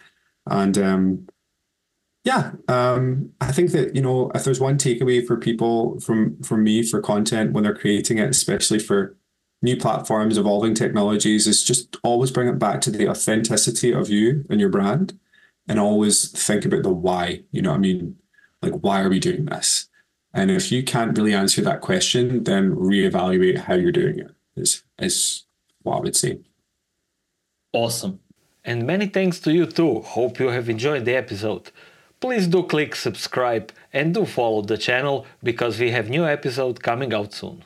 And 0.51 0.77
um, 0.77 1.29
yeah, 2.25 2.51
um, 2.67 3.31
I 3.41 3.53
think 3.53 3.71
that 3.71 3.95
you 3.95 4.03
know 4.03 4.33
if 4.35 4.43
there's 4.43 4.59
one 4.59 4.77
takeaway 4.77 5.25
for 5.25 5.37
people 5.37 6.01
from 6.01 6.43
from 6.43 6.65
me 6.65 6.83
for 6.83 7.01
content 7.01 7.53
when 7.53 7.63
they're 7.63 7.77
creating 7.77 8.19
it, 8.19 8.29
especially 8.29 8.81
for 8.81 9.17
new 9.63 9.77
platforms, 9.77 10.37
evolving 10.37 10.75
technologies 10.75 11.47
is 11.47 11.63
just 11.63 11.97
always 12.03 12.33
bring 12.33 12.49
it 12.49 12.59
back 12.59 12.81
to 12.81 12.91
the 12.91 13.09
authenticity 13.09 13.93
of 13.95 14.09
you 14.09 14.45
and 14.51 14.59
your 14.59 14.69
brand 14.69 15.17
and 15.69 15.79
always 15.79 16.29
think 16.29 16.65
about 16.65 16.83
the 16.83 16.93
why. 16.93 17.45
You 17.53 17.63
know 17.63 17.71
what 17.71 17.77
I 17.77 17.83
mean? 17.83 18.17
Like, 18.63 18.73
why 18.73 19.01
are 19.01 19.09
we 19.09 19.21
doing 19.21 19.45
this? 19.45 19.89
And 20.35 20.51
if 20.51 20.73
you 20.73 20.83
can't 20.83 21.17
really 21.17 21.33
answer 21.33 21.63
that 21.63 21.81
question, 21.81 22.43
then 22.43 22.75
reevaluate 22.75 23.59
how 23.59 23.75
you're 23.75 23.93
doing 23.93 24.19
it, 24.19 24.33
is, 24.57 24.83
is 24.99 25.45
what 25.83 25.99
I 25.99 26.01
would 26.01 26.17
say. 26.17 26.41
Awesome. 27.73 28.19
And 28.65 28.87
many 28.87 29.07
thanks 29.07 29.39
to 29.41 29.53
you 29.53 29.67
too. 29.67 30.01
Hope 30.01 30.41
you 30.41 30.49
have 30.49 30.69
enjoyed 30.69 31.05
the 31.05 31.15
episode. 31.15 31.71
Please 32.19 32.49
do 32.49 32.65
click 32.65 32.97
subscribe 32.97 33.73
and 33.93 34.13
do 34.13 34.25
follow 34.25 34.63
the 34.63 34.79
channel 34.79 35.27
because 35.43 35.79
we 35.79 35.91
have 35.91 36.09
new 36.09 36.27
episode 36.27 36.83
coming 36.83 37.15
out 37.15 37.33
soon. 37.33 37.65